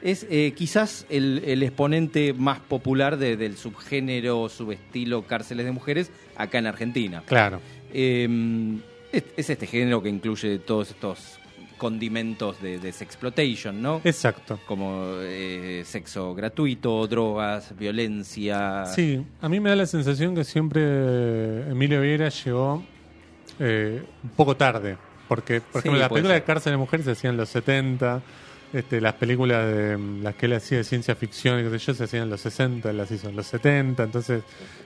Es 0.00 0.26
eh, 0.30 0.54
quizás 0.56 1.04
el, 1.10 1.42
el 1.44 1.62
exponente 1.62 2.32
más 2.32 2.60
popular 2.60 3.18
de- 3.18 3.36
del 3.36 3.56
subgénero, 3.58 4.48
subestilo 4.48 5.26
cárceles 5.26 5.66
de 5.66 5.72
mujeres 5.72 6.10
acá 6.36 6.58
en 6.58 6.66
Argentina. 6.66 7.22
claro. 7.26 7.60
Eh, 7.92 8.78
es, 9.12 9.24
es 9.36 9.50
este 9.50 9.66
género 9.66 10.02
que 10.02 10.08
incluye 10.08 10.58
todos 10.58 10.90
estos 10.90 11.38
condimentos 11.78 12.60
de, 12.60 12.78
de 12.80 12.90
sexploitation, 12.92 13.80
¿no? 13.80 14.00
Exacto. 14.04 14.58
como 14.66 15.04
eh, 15.20 15.82
sexo 15.86 16.34
gratuito, 16.34 17.06
drogas, 17.06 17.72
violencia. 17.78 18.84
Sí, 18.86 19.24
a 19.40 19.48
mí 19.48 19.60
me 19.60 19.70
da 19.70 19.76
la 19.76 19.86
sensación 19.86 20.34
que 20.34 20.42
siempre 20.44 20.80
eh, 20.84 21.66
Emilio 21.70 22.00
Vieira 22.00 22.28
llegó 22.30 22.82
eh, 23.60 24.02
un 24.24 24.30
poco 24.30 24.56
tarde. 24.56 24.96
Porque, 25.28 25.60
por 25.60 25.82
Sí, 25.82 25.88
ejemplo, 25.88 26.00
las 26.00 26.08
películas 26.08 26.34
de 26.36 26.42
cárcel 26.42 26.72
de 26.72 26.76
mujeres 26.78 27.04
se 27.04 27.12
hacían 27.12 27.34
en 27.34 27.36
los 27.36 27.50
70. 27.50 28.22
Este, 28.72 29.00
las 29.00 29.14
películas 29.14 29.66
de 29.66 29.96
mm, 29.96 30.22
las 30.22 30.34
que 30.34 30.46
él 30.46 30.52
hacía 30.52 30.78
de 30.78 30.84
ciencia 30.84 31.14
ficción 31.14 31.58
y 31.60 31.62
qué 31.70 31.78
sé 31.78 31.86
yo 31.86 31.94
se 31.94 32.04
hacían 32.04 32.24
en 32.24 32.30
los 32.30 32.40
60, 32.42 32.90
él 32.90 32.96
las 32.98 33.10
hizo 33.10 33.28
en 33.30 33.36
los 33.36 33.46
70. 33.46 34.02
Entonces, 34.02 34.42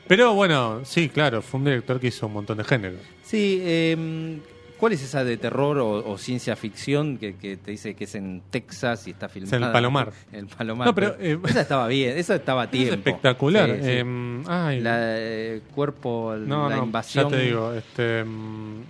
pero 0.07 0.35
bueno, 0.35 0.81
sí, 0.85 1.09
claro, 1.09 1.43
fue 1.43 1.59
un 1.59 1.65
director 1.67 1.99
que 1.99 2.07
hizo 2.09 2.27
un 2.29 2.33
montón 2.35 2.59
de 2.59 2.65
géneros. 2.65 3.01
Sí, 3.25 3.59
eh, 3.63 4.39
¿cuál 4.79 4.93
es 4.93 5.03
esa 5.03 5.25
de 5.25 5.37
terror 5.37 5.79
o, 5.79 6.09
o 6.09 6.17
ciencia 6.19 6.55
ficción 6.55 7.19
que, 7.19 7.35
que 7.37 7.57
te 7.57 7.73
dice 7.73 7.95
que 7.95 8.05
es 8.05 8.15
en 8.15 8.43
Texas 8.51 9.09
y 9.09 9.11
está 9.11 9.29
filmada? 9.29 9.57
en 9.57 9.63
el 9.65 9.73
Palomar. 9.73 10.13
En 10.33 10.39
el 10.41 10.47
Palomar. 10.47 10.87
No, 10.87 10.95
pero, 10.95 11.17
eh, 11.19 11.39
esa 11.45 11.63
estaba 11.63 11.89
bien, 11.89 12.17
esa 12.17 12.37
estaba 12.37 12.63
a 12.63 12.65
Es 12.67 12.71
tiempo. 12.71 12.95
espectacular. 12.95 13.69
Sí, 13.71 13.77
sí. 13.79 13.89
Eh, 13.89 14.43
ay, 14.47 14.81
la 14.81 14.97
eh, 15.19 15.61
cuerpo, 15.75 16.37
no, 16.39 16.69
la 16.69 16.77
no, 16.77 16.85
invasión. 16.85 17.31
ya 17.31 17.37
te 17.37 17.43
digo, 17.45 17.73
este, 17.73 18.23
mm, 18.25 18.83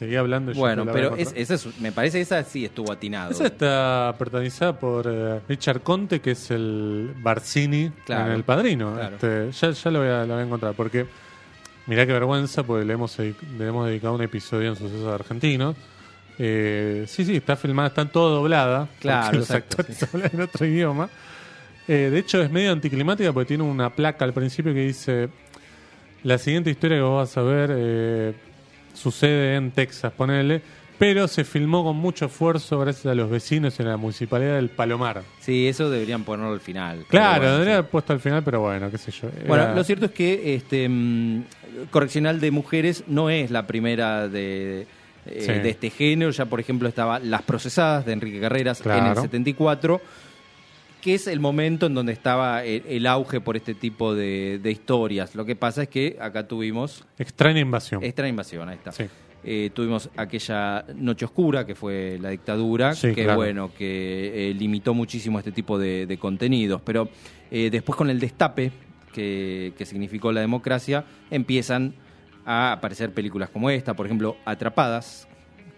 seguía 0.00 0.18
hablando. 0.20 0.50
yo 0.52 0.58
Bueno, 0.58 0.84
pero 0.92 1.14
es, 1.14 1.28
encontrar. 1.28 1.42
esa 1.42 1.54
es- 1.54 1.80
me 1.80 1.92
parece 1.92 2.18
que 2.18 2.22
esa 2.22 2.42
sí 2.42 2.64
estuvo 2.64 2.90
atinado. 2.90 3.30
Esa 3.30 3.46
está 3.46 4.14
protagonizada 4.18 4.76
por 4.76 5.06
eh, 5.08 5.40
Richard 5.48 5.82
Conte, 5.82 6.20
que 6.20 6.32
es 6.32 6.50
el 6.50 7.12
Barcini 7.18 7.92
Claro, 8.04 8.26
en 8.30 8.32
El 8.32 8.42
Padrino. 8.42 8.94
claro. 8.94 9.14
Este, 9.14 9.52
ya 9.52 9.70
ya 9.70 9.90
lo, 9.92 10.00
voy 10.00 10.08
a, 10.08 10.24
lo 10.24 10.34
voy 10.34 10.42
a 10.42 10.46
encontrar, 10.46 10.74
porque 10.74 11.06
mirá 11.86 12.04
qué 12.06 12.12
vergüenza, 12.12 12.64
porque 12.64 12.84
le 12.84 12.94
hemos, 12.94 13.16
le 13.18 13.34
hemos 13.60 13.86
dedicado 13.86 14.14
un 14.14 14.22
episodio 14.22 14.70
en 14.70 14.76
Sucesos 14.76 15.06
Argentinos. 15.14 15.76
Eh, 16.38 17.04
sí, 17.06 17.24
sí, 17.24 17.36
está 17.36 17.54
filmada, 17.54 17.88
está 17.88 18.04
todo 18.06 18.36
doblada. 18.36 18.88
Claro, 18.98 19.38
los 19.38 19.50
exacto, 19.50 19.76
actores 19.82 19.96
sí. 19.98 20.06
hablan 20.12 20.30
en 20.32 20.40
otro 20.40 20.66
idioma. 20.66 21.08
Eh, 21.86 22.08
de 22.10 22.18
hecho, 22.18 22.40
es 22.42 22.50
medio 22.50 22.72
anticlimática 22.72 23.32
porque 23.32 23.48
tiene 23.48 23.62
una 23.64 23.90
placa 23.90 24.24
al 24.24 24.32
principio 24.32 24.72
que 24.72 24.80
dice: 24.86 25.28
La 26.22 26.38
siguiente 26.38 26.70
historia 26.70 26.96
que 26.98 27.02
vos 27.02 27.16
vas 27.28 27.36
a 27.36 27.42
ver 27.42 27.70
eh, 27.74 28.32
sucede 28.94 29.56
en 29.56 29.70
Texas, 29.70 30.12
ponele. 30.16 30.62
Pero 30.98 31.26
se 31.28 31.44
filmó 31.44 31.82
con 31.82 31.96
mucho 31.96 32.26
esfuerzo 32.26 32.78
gracias 32.78 33.06
a 33.06 33.14
los 33.14 33.30
vecinos 33.30 33.80
en 33.80 33.88
la 33.88 33.96
municipalidad 33.96 34.56
del 34.56 34.68
Palomar. 34.68 35.22
Sí, 35.40 35.66
eso 35.66 35.88
deberían 35.88 36.24
ponerlo 36.24 36.52
al 36.52 36.60
final. 36.60 37.06
Claro, 37.08 37.38
bueno, 37.40 37.52
debería 37.54 37.72
sí. 37.74 37.78
haber 37.78 37.90
puesto 37.90 38.12
al 38.12 38.20
final, 38.20 38.42
pero 38.44 38.60
bueno, 38.60 38.90
qué 38.90 38.98
sé 38.98 39.10
yo. 39.10 39.30
Bueno, 39.46 39.74
lo 39.74 39.82
cierto 39.82 40.04
es 40.06 40.12
que 40.12 40.54
este 40.54 40.86
mm, 40.90 41.44
Correccional 41.90 42.38
de 42.38 42.50
Mujeres 42.50 43.04
no 43.06 43.30
es 43.30 43.50
la 43.50 43.66
primera 43.66 44.28
de, 44.28 44.82
eh, 45.24 45.40
Sí. 45.40 45.52
de 45.52 45.70
este 45.70 45.88
género. 45.88 46.32
Ya, 46.32 46.44
por 46.44 46.60
ejemplo, 46.60 46.86
estaba 46.86 47.18
Las 47.18 47.42
Procesadas 47.42 48.04
de 48.04 48.12
Enrique 48.12 48.38
Carreras 48.38 48.82
en 48.84 48.92
el 48.92 48.98
Claro. 49.00 49.22
74, 49.22 50.02
que 51.00 51.14
es 51.14 51.26
el 51.26 51.40
momento 51.40 51.86
en 51.86 51.94
donde 51.94 52.12
estaba 52.12 52.64
el, 52.64 52.82
el 52.88 53.06
auge 53.06 53.40
por 53.40 53.56
este 53.56 53.74
tipo 53.74 54.14
de, 54.14 54.60
de 54.62 54.70
historias. 54.70 55.34
Lo 55.34 55.44
que 55.44 55.56
pasa 55.56 55.82
es 55.84 55.88
que 55.88 56.16
acá 56.20 56.46
tuvimos 56.46 57.04
Extraña 57.18 57.60
invasión. 57.60 58.02
esta 58.04 58.26
invasión, 58.28 58.68
ahí 58.68 58.76
está. 58.76 58.92
Sí. 58.92 59.04
Eh, 59.42 59.70
tuvimos 59.72 60.10
aquella 60.16 60.84
Noche 60.96 61.24
Oscura, 61.24 61.64
que 61.64 61.74
fue 61.74 62.18
la 62.20 62.28
dictadura, 62.28 62.94
Sí, 62.94 63.14
que 63.14 63.24
claro. 63.24 63.36
bueno, 63.36 63.70
que 63.76 64.50
eh, 64.50 64.54
limitó 64.54 64.92
muchísimo 64.92 65.38
este 65.38 65.50
tipo 65.52 65.78
de, 65.78 66.04
de 66.06 66.18
contenidos. 66.18 66.82
Pero 66.84 67.08
eh, 67.50 67.70
después 67.70 67.96
con 67.96 68.10
el 68.10 68.20
destape 68.20 68.70
que, 69.14 69.72
que 69.78 69.86
significó 69.86 70.30
la 70.32 70.40
democracia, 70.42 71.04
empiezan 71.30 71.94
a 72.44 72.72
aparecer 72.72 73.12
películas 73.12 73.48
como 73.48 73.70
esta, 73.70 73.94
por 73.94 74.04
ejemplo, 74.06 74.36
Atrapadas, 74.44 75.26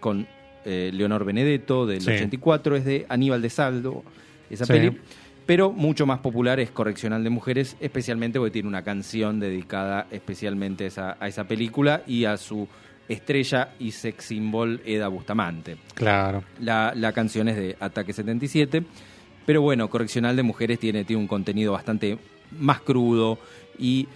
con 0.01 0.27
eh, 0.65 0.91
Leonor 0.93 1.23
Benedetto, 1.23 1.85
del 1.85 2.01
Sí. 2.01 2.11
84, 2.11 2.75
es 2.75 2.83
de 2.85 3.05
Aníbal 3.09 3.41
de 3.41 3.49
Saldo, 3.49 4.03
esa 4.49 4.65
Sí. 4.65 4.73
peli. 4.73 4.97
Pero 5.45 5.71
mucho 5.71 6.05
más 6.05 6.19
popular 6.19 6.59
es 6.61 6.71
Correccional 6.71 7.23
de 7.23 7.29
Mujeres, 7.29 7.75
especialmente 7.81 8.39
porque 8.39 8.51
tiene 8.51 8.69
una 8.69 8.81
canción 8.83 9.39
dedicada 9.41 10.07
especialmente 10.09 10.85
a 10.85 10.87
esa, 10.87 11.17
a 11.19 11.27
esa 11.27 11.43
película 11.45 12.01
y 12.07 12.23
a 12.25 12.37
su 12.37 12.67
estrella 13.09 13.71
y 13.77 13.91
sex 13.91 14.23
symbol 14.25 14.81
Eda 14.85 15.09
Bustamante. 15.09 15.75
Claro. 15.95 16.43
La, 16.61 16.93
la 16.95 17.11
canción 17.11 17.49
es 17.49 17.57
de 17.57 17.75
Ataque 17.81 18.13
77. 18.13 18.83
Pero 19.45 19.61
bueno, 19.61 19.89
Correccional 19.89 20.37
de 20.37 20.43
Mujeres 20.43 20.79
tiene, 20.79 21.03
tiene 21.03 21.21
un 21.21 21.27
contenido 21.27 21.73
bastante 21.73 22.17
más 22.57 22.79
crudo 22.79 23.37
y 23.77 24.07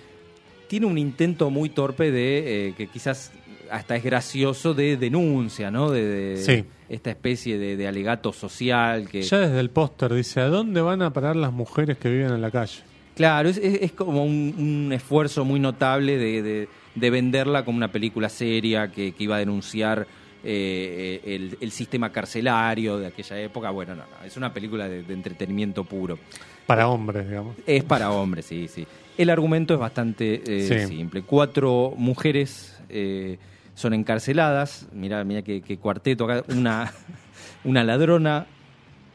tiene 0.70 0.86
un 0.86 0.98
intento 0.98 1.50
muy 1.50 1.68
torpe 1.70 2.10
de, 2.12 2.68
eh, 2.70 2.74
que 2.78 2.88
quizás 2.88 3.34
hasta 3.72 3.96
es 3.96 4.04
gracioso, 4.04 4.74
de 4.74 4.98
denuncia, 4.98 5.70
¿no? 5.72 5.92
De, 5.92 6.04
de 6.06 6.38
Sí. 6.38 6.66
esta 6.90 7.10
especie 7.10 7.58
de, 7.58 7.76
de 7.78 7.88
alegato 7.88 8.32
social 8.34 9.08
que... 9.10 9.22
Ya 9.22 9.40
desde 9.40 9.60
el 9.60 9.70
póster 9.70 10.14
dice, 10.14 10.42
¿a 10.42 10.48
dónde 10.48 10.82
van 10.82 11.02
a 11.02 11.12
parar 11.14 11.36
las 11.36 11.52
mujeres 11.52 11.98
que 11.98 12.10
viven 12.10 12.32
en 12.32 12.42
la 12.42 12.52
calle? 12.52 12.82
Claro, 13.16 13.50
es, 13.50 13.58
es- 13.58 13.82
es 13.82 13.92
como 13.94 14.24
un, 14.24 14.54
un 14.58 14.94
esfuerzo 14.94 15.44
muy 15.46 15.60
notable 15.60 16.18
de, 16.18 16.42
de- 16.42 16.68
de 16.96 17.10
venderla 17.10 17.64
como 17.66 17.78
una 17.78 17.92
película 17.92 18.30
seria 18.30 18.92
que, 18.92 19.12
que 19.14 19.24
iba 19.24 19.36
a 19.36 19.40
denunciar 19.40 20.08
eh, 20.44 21.20
el, 21.26 21.58
el 21.60 21.72
sistema 21.72 22.12
carcelario 22.12 22.98
de 22.98 23.08
aquella 23.08 23.40
época. 23.42 23.70
Bueno, 23.72 23.96
no, 23.96 24.04
no, 24.04 24.26
es 24.26 24.38
una 24.38 24.54
película 24.54 24.88
de, 24.88 25.04
de 25.04 25.14
entretenimiento 25.14 25.84
puro. 25.84 26.18
Para 26.66 26.88
hombres, 26.88 27.28
digamos. 27.28 27.56
Es 27.66 27.84
para 27.84 28.12
hombres, 28.12 28.46
sí, 28.46 28.68
sí. 28.68 28.86
El 29.18 29.30
argumento 29.30 29.74
es 29.74 29.80
bastante 29.80 30.42
eh, 30.46 30.86
Sí. 30.88 30.96
simple. 30.96 31.24
Cuatro 31.24 31.94
mujeres 31.98 32.78
eh, 32.90 33.38
son 33.78 33.94
encarceladas. 33.94 34.88
Mira, 34.92 35.24
mira 35.24 35.44
qué, 35.44 35.62
qué 35.62 35.78
cuarteto 35.78 36.26
acá. 36.26 36.44
Una, 36.52 36.92
una 37.64 37.84
ladrona, 37.84 38.48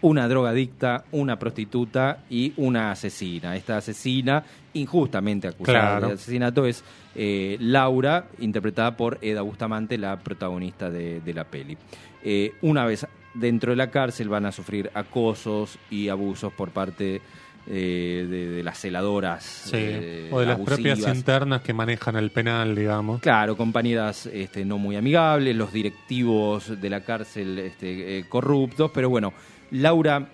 una 0.03 0.29
drogadicta, 0.29 1.05
una 1.11 1.37
prostituta 1.37 2.19
y 2.31 2.53
una 2.57 2.93
asesina. 2.93 3.57
Esta 3.57 3.79
asesina, 3.79 4.45
injustamente 4.75 5.49
acusada 5.49 5.81
Claro. 5.99 6.07
de 6.09 6.15
asesinato, 6.15 6.65
es 6.65 6.85
eh, 7.17 7.57
Laura, 7.59 8.29
interpretada 8.39 8.97
por 8.97 9.19
Eda 9.21 9.43
Bustamante, 9.43 9.99
la 9.99 10.17
protagonista 10.21 10.91
de, 10.91 11.21
de 11.21 11.35
la 11.35 11.43
peli. 11.45 11.77
Eh, 12.23 12.53
una 12.63 12.85
vez 12.85 13.05
dentro 13.35 13.71
de 13.73 13.77
la 13.77 13.91
cárcel 13.91 14.29
van 14.29 14.47
a 14.47 14.53
sufrir 14.53 14.91
acosos 14.95 15.77
y 15.91 16.09
abusos 16.09 16.53
por 16.53 16.71
parte 16.71 17.21
eh, 17.67 18.27
de, 18.29 18.49
de 18.49 18.63
las 18.63 18.79
celadoras. 18.81 19.45
Sí. 19.45 19.77
eh, 19.77 20.29
o 20.33 20.41
de 20.41 20.47
las 20.47 20.59
propias 20.61 20.99
internas 21.15 21.63
que 21.63 21.73
manejan 21.73 22.17
el 22.17 22.31
penal, 22.31 22.75
digamos. 22.75 23.21
Claro, 23.21 23.57
compañeras 23.57 24.27
este, 24.27 24.65
no 24.65 24.79
muy 24.79 24.97
amigables, 24.97 25.55
los 25.57 25.73
directivos 25.73 26.81
de 26.81 26.91
la 26.91 27.03
cárcel 27.03 27.59
este, 27.59 28.19
eh, 28.19 28.25
corruptos, 28.29 28.91
pero 28.93 29.09
bueno, 29.11 29.33
Laura 29.71 30.29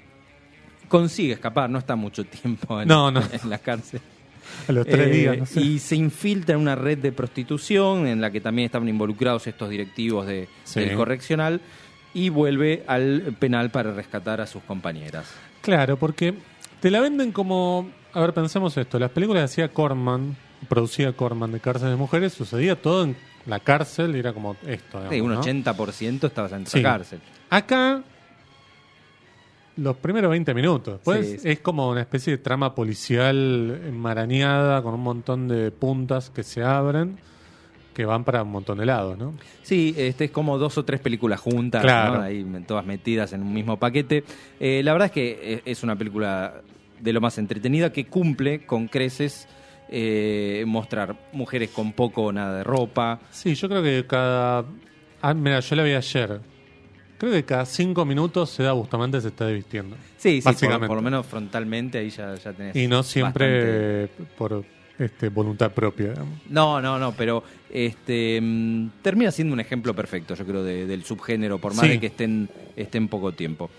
consigue 0.89 1.35
escapar, 1.35 1.69
no 1.69 1.79
está 1.79 1.97
mucho 1.97 2.25
tiempo 2.25 2.81
en, 2.81 2.89
No, 2.89 3.11
no. 3.11 3.21
en 3.21 3.51
la 3.51 3.59
cárcel. 3.59 4.01
A 4.67 4.73
los 4.73 4.87
tres 4.87 5.13
días, 5.13 5.37
no 5.39 5.45
sé. 5.47 5.61
Y 5.61 5.79
se 5.79 5.95
infiltra 5.97 6.55
en 6.55 6.63
una 6.63 6.75
red 6.75 6.97
de 6.99 7.13
prostitución 7.13 8.07
en 8.07 8.21
la 8.23 8.31
que 8.31 8.41
también 8.41 8.67
estaban 8.67 8.89
involucrados 8.89 9.47
estos 9.47 9.69
directivos 9.69 10.27
de, 10.27 10.49
Sí. 10.65 10.81
del 10.81 10.97
correccional 10.97 11.61
y 12.15 12.31
vuelve 12.31 12.83
al 12.87 13.37
penal 13.39 13.71
para 13.71 13.93
rescatar 13.93 14.41
a 14.41 14.47
sus 14.47 14.63
compañeras. 14.63 15.31
Claro, 15.61 15.99
porque 15.99 16.33
te 16.81 16.91
la 16.91 17.01
venden 17.01 17.33
como... 17.33 17.91
A 18.13 18.21
ver, 18.21 18.33
pensemos 18.35 18.77
esto. 18.77 18.99
Las 18.99 19.11
películas 19.11 19.41
que 19.43 19.45
hacía 19.45 19.69
Corman, 19.73 20.37
producía 20.69 21.13
Corman 21.13 21.53
de 21.53 21.61
cárceles 21.61 21.93
de 21.93 21.97
mujeres, 21.97 22.33
sucedía 22.33 22.81
todo 22.81 23.05
en 23.05 23.17
la 23.47 23.61
cárcel 23.61 24.17
y 24.17 24.19
era 24.21 24.33
como 24.33 24.57
esto. 24.67 25.01
Sí, 25.11 25.21
un 25.21 25.35
¿no? 25.35 25.43
80% 25.43 26.27
estaba 26.27 26.49
en 26.57 26.67
Sí. 26.67 26.81
la 26.81 26.91
cárcel. 26.93 27.21
Acá, 27.51 28.03
los 29.77 29.97
primeros 29.97 30.31
20 30.31 30.55
minutos. 30.55 31.01
Sí, 31.05 31.39
sí. 31.39 31.49
es 31.49 31.61
como 31.61 31.89
una 31.91 32.01
especie 32.01 32.33
de 32.33 32.39
trama 32.39 32.75
policial 32.75 33.81
enmarañada 33.87 34.83
con 34.83 34.95
un 34.95 35.03
montón 35.03 35.47
de 35.49 35.71
puntas 35.71 36.31
que 36.31 36.43
se 36.43 36.63
abren 36.65 37.19
que 37.99 38.05
van 38.07 38.23
para 38.23 38.45
un 38.45 38.53
montón 38.53 38.79
de 38.79 38.87
lados, 38.87 39.19
¿no? 39.19 39.35
Sí, 39.63 39.93
este 39.99 40.27
es 40.27 40.31
como 40.31 40.57
dos 40.57 40.79
o 40.79 40.85
tres 40.85 41.01
películas 41.01 41.41
juntas, 41.41 41.83
Claro. 41.83 42.19
¿no? 42.19 42.23
Ahí 42.23 42.47
todas 42.65 42.87
metidas 42.87 43.33
en 43.33 43.43
un 43.43 43.53
mismo 43.53 43.77
paquete. 43.77 44.23
Eh, 44.61 44.83
la 44.85 44.93
verdad 44.93 45.07
es 45.07 45.13
que 45.13 45.55
es- 45.55 45.63
es 45.65 45.83
una 45.83 45.97
película 45.97 46.63
de 47.01 47.13
lo 47.13 47.21
más 47.21 47.39
entretenida 47.39 47.93
que 47.93 48.07
cumple 48.07 48.65
con 48.67 48.87
creces 48.87 49.49
eh, 49.91 50.63
mostrar 50.67 51.17
mujeres 51.33 51.71
con 51.71 51.93
poco 51.93 52.23
o 52.27 52.33
nada 52.33 52.59
de 52.59 52.63
ropa. 52.63 53.19
Sí, 53.33 53.57
yo 53.57 53.69
creo 53.69 53.83
que 53.83 54.07
cada... 54.07 54.65
Ah, 55.21 55.35
mira, 55.35 55.59
yo 55.59 55.75
la 55.75 55.83
vi 55.83 55.93
ayer. 55.95 56.41
Creo 57.19 57.33
que 57.33 57.45
cada 57.45 57.65
cinco 57.65 58.05
minutos 58.05 58.51
se 58.51 58.63
da 58.63 58.73
Bustamante 58.75 59.21
se 59.21 59.29
está 59.29 59.47
desvistiendo. 59.47 59.97
Sí, 60.19 60.37
sí, 60.37 60.43
por, 60.43 60.53
Básicamente. 60.53 60.87
por 60.87 60.97
lo 60.99 61.03
menos 61.03 61.27
frontalmente 61.27 61.99
ahí 61.99 62.11
ya, 62.11 62.35
ya 62.37 62.53
tenés. 62.53 62.77
Y 62.77 62.87
no 62.87 62.99
bastante- 62.99 63.13
siempre 63.13 64.09
por 64.37 64.65
este, 64.99 65.29
voluntad 65.29 65.71
propia. 65.73 66.15
No, 66.49 66.81
no, 66.81 66.99
no, 66.99 67.13
pero 67.13 67.43
este 67.71 68.41
mm, 68.43 68.89
termina 69.03 69.31
siendo 69.31 69.55
un 69.55 69.61
ejemplo 69.61 69.95
perfecto, 69.95 70.35
yo 70.35 70.45
creo, 70.45 70.63
de- 70.63 70.87
del 70.87 71.05
subgénero, 71.05 71.59
por 71.59 71.75
más 71.75 71.85
Sí. 71.87 71.91
de 71.93 72.01
que 72.01 72.07
estén, 72.07 72.49
estén 72.77 73.09
poco 73.09 73.33
tiempo. 73.33 73.71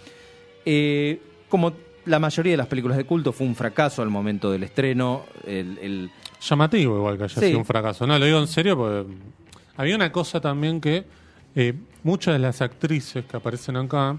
Eh, 0.65 1.19
como 1.49 1.73
la 2.05 2.19
mayoría 2.19 2.53
de 2.53 2.57
las 2.57 2.67
películas 2.67 2.97
de 2.97 3.03
culto, 3.05 3.31
fue 3.33 3.45
un 3.45 3.55
fracaso 3.55 4.01
al 4.01 4.09
momento 4.09 4.51
del 4.51 4.63
estreno. 4.63 5.25
El, 5.45 5.77
el- 5.81 6.11
Llamativo 6.41 6.95
igual 6.97 7.17
que 7.17 7.25
haya 7.25 7.39
Sí. 7.41 7.47
sido 7.47 7.59
un 7.59 7.65
fracaso. 7.65 8.07
No, 8.07 8.17
lo 8.17 8.25
digo 8.25 8.39
en 8.39 8.47
serio 8.47 8.77
porque 8.77 9.11
había 9.75 9.95
una 9.95 10.11
cosa 10.11 10.39
también 10.39 10.79
que 10.79 11.03
eh, 11.55 11.73
muchas 12.03 12.33
de 12.33 12.39
las 12.39 12.61
actrices 12.61 13.25
que 13.25 13.35
aparecen 13.35 13.75
acá 13.75 14.17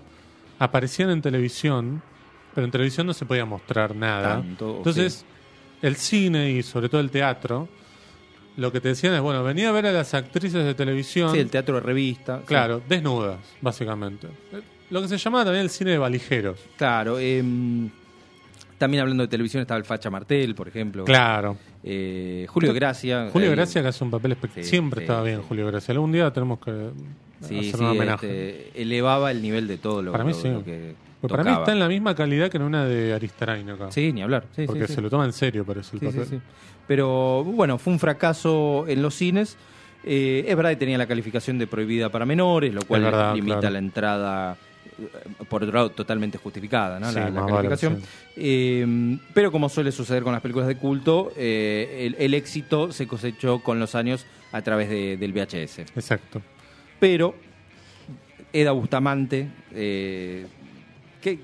aparecían 0.59 1.09
en 1.11 1.23
televisión, 1.23 2.03
pero 2.55 2.67
en 2.67 2.71
televisión 2.71 3.07
no 3.07 3.15
se 3.15 3.25
podía 3.25 3.47
mostrar 3.47 3.95
nada. 3.97 4.35
Tanto, 4.37 4.77
Entonces, 4.79 5.25
el 5.83 5.97
cine 5.97 6.51
y 6.53 6.63
sobre 6.63 6.89
todo 6.89 7.01
el 7.01 7.11
teatro, 7.11 7.69
lo 8.57 8.71
que 8.73 8.81
te 8.81 8.89
decían 8.89 9.15
es, 9.15 9.21
bueno, 9.21 9.43
venía 9.43 9.69
a 9.69 9.73
ver 9.73 9.87
a 9.87 9.93
las 9.93 10.13
actrices 10.15 10.65
de 10.65 10.75
televisión, 10.75 11.33
sí, 11.33 11.39
el 11.39 11.51
teatro 11.51 11.77
de 11.77 11.81
revista. 11.81 12.39
sí. 12.41 12.45
claro, 12.47 12.83
desnudas, 12.89 13.39
básicamente. 13.61 14.27
Eh, 14.53 14.61
Lo 14.91 15.01
que 15.03 15.09
se 15.09 15.17
llamaba 15.19 15.45
también 15.45 15.63
el 15.65 15.71
cine 15.71 15.93
de 15.93 15.99
valijeros. 15.99 16.59
Claro. 16.77 17.19
em, 17.19 17.89
también 18.77 19.03
hablando 19.03 19.23
de 19.25 19.29
televisión 19.29 19.61
estaba 19.61 19.79
el 19.79 19.85
Facha 19.85 20.09
Martel, 20.11 20.55
por 20.55 20.67
ejemplo. 20.69 21.05
Claro. 21.05 21.57
Eh, 21.85 22.47
Julio 22.49 22.73
Gracia. 22.75 23.29
Julio 23.33 23.49
eh, 23.49 23.55
Gracia 23.55 23.83
que 23.83 23.89
hace 23.89 24.03
un 24.05 24.11
papel 24.11 24.33
espectacular. 24.33 24.65
sí, 24.65 24.71
Siempre 24.71 25.01
sí, 25.01 25.05
estaba 25.05 25.23
bien. 25.23 25.43
Julio 25.43 25.67
Gracia. 25.67 25.93
Algún 25.93 26.13
día 26.13 26.31
tenemos 26.33 26.59
que 26.61 26.91
hacer 27.45 27.81
un 27.81 27.87
homenaje. 27.87 28.67
este, 28.69 28.83
elevaba 28.83 29.31
el 29.31 29.43
nivel 29.43 29.69
de 29.69 29.77
todo 29.79 30.01
lo, 30.03 30.13
Para 30.13 30.25
mí 30.25 30.33
lo- 30.33 30.39
sí. 30.41 30.49
lo 30.49 30.65
que 30.65 30.95
Porque 31.21 31.37
para 31.37 31.51
mí 31.51 31.57
está 31.59 31.73
en 31.73 31.79
la 31.79 31.89
misma 31.89 32.15
calidad 32.15 32.51
que 32.51 32.57
en 32.57 32.63
una 32.63 32.85
de 32.87 33.13
Aristarain 33.13 33.69
acá. 33.71 33.91
Sí, 33.93 34.13
ni 34.13 34.23
hablar. 34.23 34.45
Sí, 34.57 34.65
porque 34.67 34.83
sí, 34.83 34.89
sí. 34.89 34.95
se 34.95 35.01
lo 35.03 35.11
toma 35.11 35.25
en 35.27 35.33
serio, 35.33 35.65
parece 35.65 35.97
el 35.97 36.01
papel. 36.13 36.41
Pero 36.87 37.45
bueno, 37.45 37.79
fue 37.79 37.93
un 37.93 37.99
fracaso 37.99 38.85
en 38.89 39.03
los 39.03 39.15
cines. 39.15 39.57
Eh, 40.03 40.45
es 40.49 40.57
verdad 40.57 40.71
que 40.71 40.77
tenía 40.77 40.97
la 40.97 41.07
calificación 41.07 41.59
de 41.59 41.67
prohibida 41.67 42.09
para 42.09 42.25
menores, 42.25 42.73
lo 42.73 42.83
cual 42.83 43.03
verdad, 43.03 43.35
limita 43.35 43.61
claro. 43.61 43.73
la 43.75 43.79
entrada, 43.79 44.57
eh, 44.99 45.45
por 45.49 45.63
otro 45.63 45.75
lado, 45.75 45.91
totalmente 45.91 46.39
justificada, 46.39 46.99
¿no? 46.99 47.13
La, 47.13 47.25
la 47.27 47.31
más 47.31 47.45
vale, 47.45 47.69
calificación. 47.69 48.01
Eh, 48.37 49.19
pero 49.35 49.53
como 49.53 49.69
suele 49.69 49.93
suceder 49.93 50.23
con 50.23 50.33
las 50.33 50.41
películas 50.41 50.69
de 50.69 50.77
culto, 50.79 51.33
eh, 51.37 52.07
el, 52.07 52.17
el 52.19 52.33
éxito 52.33 52.93
se 52.93 53.07
cosechó 53.07 53.59
con 53.63 53.79
los 53.79 53.95
años 53.95 54.25
a 54.53 54.63
través 54.63 54.89
de- 54.89 55.19
del 55.19 55.33
VHS. 55.35 55.81
Exacto. 55.95 56.41
Pero 56.99 57.35
Eda 58.55 58.73
Bustamante, 58.73 59.49
que 61.21 61.39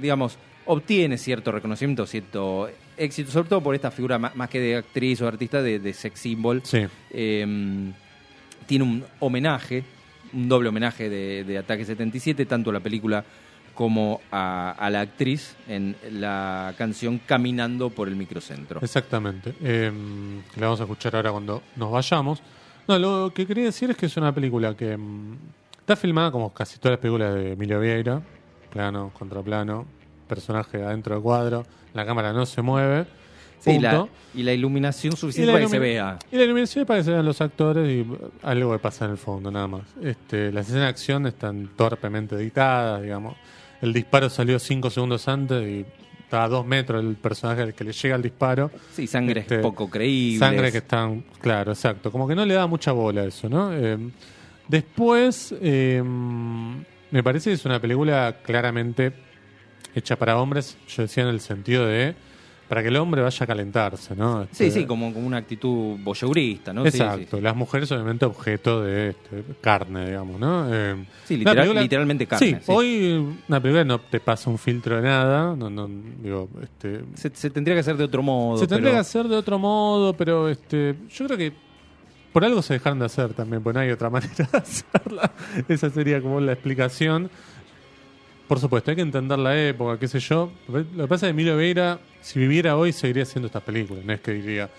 digamos, 0.00 0.38
obtiene 0.66 1.18
cierto 1.18 1.52
reconocimiento, 1.52 2.06
cierto 2.06 2.68
éxito, 2.96 3.30
sobre 3.30 3.48
todo 3.48 3.62
por 3.62 3.74
esta 3.74 3.90
figura 3.90 4.18
más 4.18 4.48
que 4.48 4.60
de 4.60 4.76
actriz 4.76 5.20
o 5.22 5.28
artista, 5.28 5.62
de, 5.62 5.78
de 5.78 5.92
sex 5.92 6.20
symbol. 6.20 6.60
Sí. 6.64 6.86
Eh, 7.10 7.92
tiene 8.66 8.84
un 8.84 9.04
homenaje, 9.20 9.84
un 10.32 10.48
doble 10.48 10.68
homenaje 10.68 11.08
de, 11.08 11.44
de 11.44 11.58
Ataque 11.58 11.84
77, 11.84 12.44
tanto 12.46 12.70
a 12.70 12.74
la 12.74 12.80
película 12.80 13.24
como 13.74 14.20
a, 14.32 14.72
a 14.72 14.90
la 14.90 15.00
actriz 15.00 15.54
en 15.68 15.96
la 16.10 16.74
canción 16.76 17.20
Caminando 17.24 17.90
por 17.90 18.08
el 18.08 18.16
Microcentro. 18.16 18.80
Exactamente. 18.82 19.54
Eh, 19.62 19.90
la 20.56 20.66
vamos 20.66 20.80
a 20.80 20.82
escuchar 20.82 21.14
ahora 21.16 21.30
cuando 21.30 21.62
nos 21.76 21.90
vayamos. 21.90 22.42
No, 22.88 22.98
lo 22.98 23.32
que 23.32 23.46
quería 23.46 23.64
decir 23.64 23.90
es 23.90 23.96
que 23.96 24.06
es 24.06 24.16
una 24.16 24.34
película 24.34 24.76
que 24.76 24.96
mm, 24.96 25.36
está 25.78 25.94
filmada 25.94 26.30
como 26.30 26.52
casi 26.52 26.78
todas 26.78 26.94
las 26.94 27.00
películas 27.00 27.34
de 27.34 27.52
Emilio 27.52 27.80
Vieira. 27.80 28.20
Plano, 28.78 29.10
contraplano, 29.18 29.86
personaje 30.28 30.80
adentro 30.84 31.16
del 31.16 31.20
cuadro, 31.24 31.66
la 31.94 32.06
cámara 32.06 32.32
no 32.32 32.46
se 32.46 32.62
mueve. 32.62 33.06
Sí, 33.58 33.76
la- 33.80 34.06
y 34.36 34.44
la 34.44 34.52
iluminación 34.52 35.16
suficiente 35.16 35.48
la 35.50 35.54
para 35.54 35.64
que 35.64 35.70
se 35.70 35.78
vea. 35.80 36.16
Y 36.30 36.36
la 36.36 36.44
iluminación 36.44 36.82
es 36.82 36.86
para 36.86 37.00
que 37.00 37.04
se 37.04 37.10
vean 37.10 37.24
los 37.26 37.40
actores 37.40 37.90
y 37.92 38.02
uh, 38.02 38.30
algo 38.44 38.70
que 38.70 38.78
pasa 38.78 39.06
en 39.06 39.10
el 39.10 39.18
fondo, 39.18 39.50
nada 39.50 39.66
más. 39.66 39.82
Este, 40.00 40.52
las 40.52 40.66
escenas 40.66 40.84
de 40.84 40.88
acción 40.90 41.26
están 41.26 41.70
torpemente 41.74 42.36
editadas, 42.36 43.02
digamos. 43.02 43.34
El 43.82 43.92
disparo 43.92 44.30
salió 44.30 44.60
cinco 44.60 44.90
segundos 44.90 45.26
antes 45.26 45.60
y 45.66 45.84
estaba 46.22 46.44
a 46.44 46.48
dos 46.48 46.64
metros 46.64 47.02
el 47.04 47.16
personaje 47.16 47.62
al 47.62 47.74
que 47.74 47.82
le 47.82 47.90
llega 47.92 48.14
el 48.14 48.22
disparo. 48.22 48.70
Sí, 48.92 49.08
sangre 49.08 49.40
Este, 49.40 49.58
poco 49.58 49.90
creíble. 49.90 50.38
Sangre 50.38 50.70
que 50.70 50.78
están, 50.78 51.24
claro, 51.40 51.72
exacto. 51.72 52.12
Como 52.12 52.28
que 52.28 52.36
no 52.36 52.46
le 52.46 52.54
da 52.54 52.68
mucha 52.68 52.92
bola 52.92 53.22
a 53.22 53.24
eso, 53.24 53.48
¿no? 53.48 53.72
Eh, 53.72 53.98
después, 54.68 55.52
eh, 55.60 56.00
me 57.10 57.22
parece 57.22 57.50
que 57.50 57.54
es 57.54 57.64
una 57.64 57.80
película 57.80 58.36
claramente 58.44 59.12
hecha 59.94 60.16
para 60.16 60.38
hombres, 60.38 60.76
yo 60.88 61.02
decía 61.02 61.22
en 61.24 61.30
el 61.30 61.40
sentido 61.40 61.86
de 61.86 62.14
para 62.68 62.82
que 62.82 62.88
el 62.88 62.96
hombre 62.96 63.22
vaya 63.22 63.44
a 63.44 63.46
calentarse, 63.46 64.14
¿no? 64.14 64.42
Sí, 64.52 64.66
Este, 64.66 64.80
sí, 64.82 64.86
como, 64.86 65.14
como 65.14 65.26
una 65.26 65.38
actitud 65.38 65.96
voyeurista, 66.00 66.70
¿no? 66.70 66.84
Sí, 66.84 66.90
sí, 66.90 66.98
Exacto, 66.98 67.38
sí. 67.38 67.42
las 67.42 67.56
mujeres 67.56 67.90
obviamente 67.92 68.26
objeto 68.26 68.82
de 68.82 69.08
este, 69.08 69.42
carne, 69.62 70.04
digamos, 70.04 70.38
¿no? 70.38 70.66
Eh, 70.70 70.96
Sí, 71.24 71.34
una 71.36 71.38
literal- 71.38 71.56
película- 71.56 71.80
literalmente 71.80 72.26
carne, 72.26 72.46
Sí, 72.46 72.54
sí. 72.60 72.64
hoy 72.66 73.26
una 73.48 73.58
película 73.62 73.84
no 73.84 73.98
te 74.02 74.20
pasa 74.20 74.50
un 74.50 74.58
filtro 74.58 74.96
de 74.96 75.02
nada, 75.02 75.56
no, 75.56 75.70
no, 75.70 75.88
digo, 76.22 76.50
este, 76.62 77.00
Se, 77.14 77.30
se 77.34 77.48
tendría 77.48 77.74
que 77.74 77.80
hacer 77.80 77.96
de 77.96 78.04
otro 78.04 78.22
modo. 78.22 78.58
se 78.58 78.66
tendría 78.66 78.90
pero- 78.90 78.96
que 78.96 79.00
hacer 79.00 79.28
de 79.28 79.36
otro 79.36 79.58
modo, 79.58 80.12
pero 80.12 80.50
este, 80.50 80.94
yo 81.08 81.24
creo 81.24 81.38
que 81.38 81.52
por 82.32 82.44
algo 82.44 82.62
se 82.62 82.74
dejaron 82.74 82.98
de 82.98 83.06
hacer 83.06 83.34
también, 83.34 83.62
porque 83.62 83.78
no 83.78 83.80
hay 83.80 83.90
otra 83.90 84.10
manera 84.10 84.48
de 84.50 84.58
hacerla. 84.58 85.32
Esa 85.68 85.90
sería 85.90 86.20
como 86.20 86.40
la 86.40 86.52
explicación. 86.52 87.30
Por 88.46 88.60
supuesto, 88.60 88.90
hay 88.90 88.96
que 88.96 89.02
entender 89.02 89.38
la 89.38 89.58
época, 89.60 89.98
qué 89.98 90.08
sé 90.08 90.20
yo. 90.20 90.50
Lo 90.68 90.82
que 90.82 91.08
pasa 91.08 91.26
es 91.26 91.30
que 91.30 91.30
Emilio 91.30 91.56
Veira, 91.56 91.98
si 92.22 92.38
viviera 92.38 92.76
hoy, 92.76 92.92
seguiría 92.92 93.24
haciendo 93.24 93.46
estas 93.46 93.62
películas. 93.62 94.04
No 94.06 94.12
es 94.14 94.20
que 94.20 94.32
diría, 94.32 94.70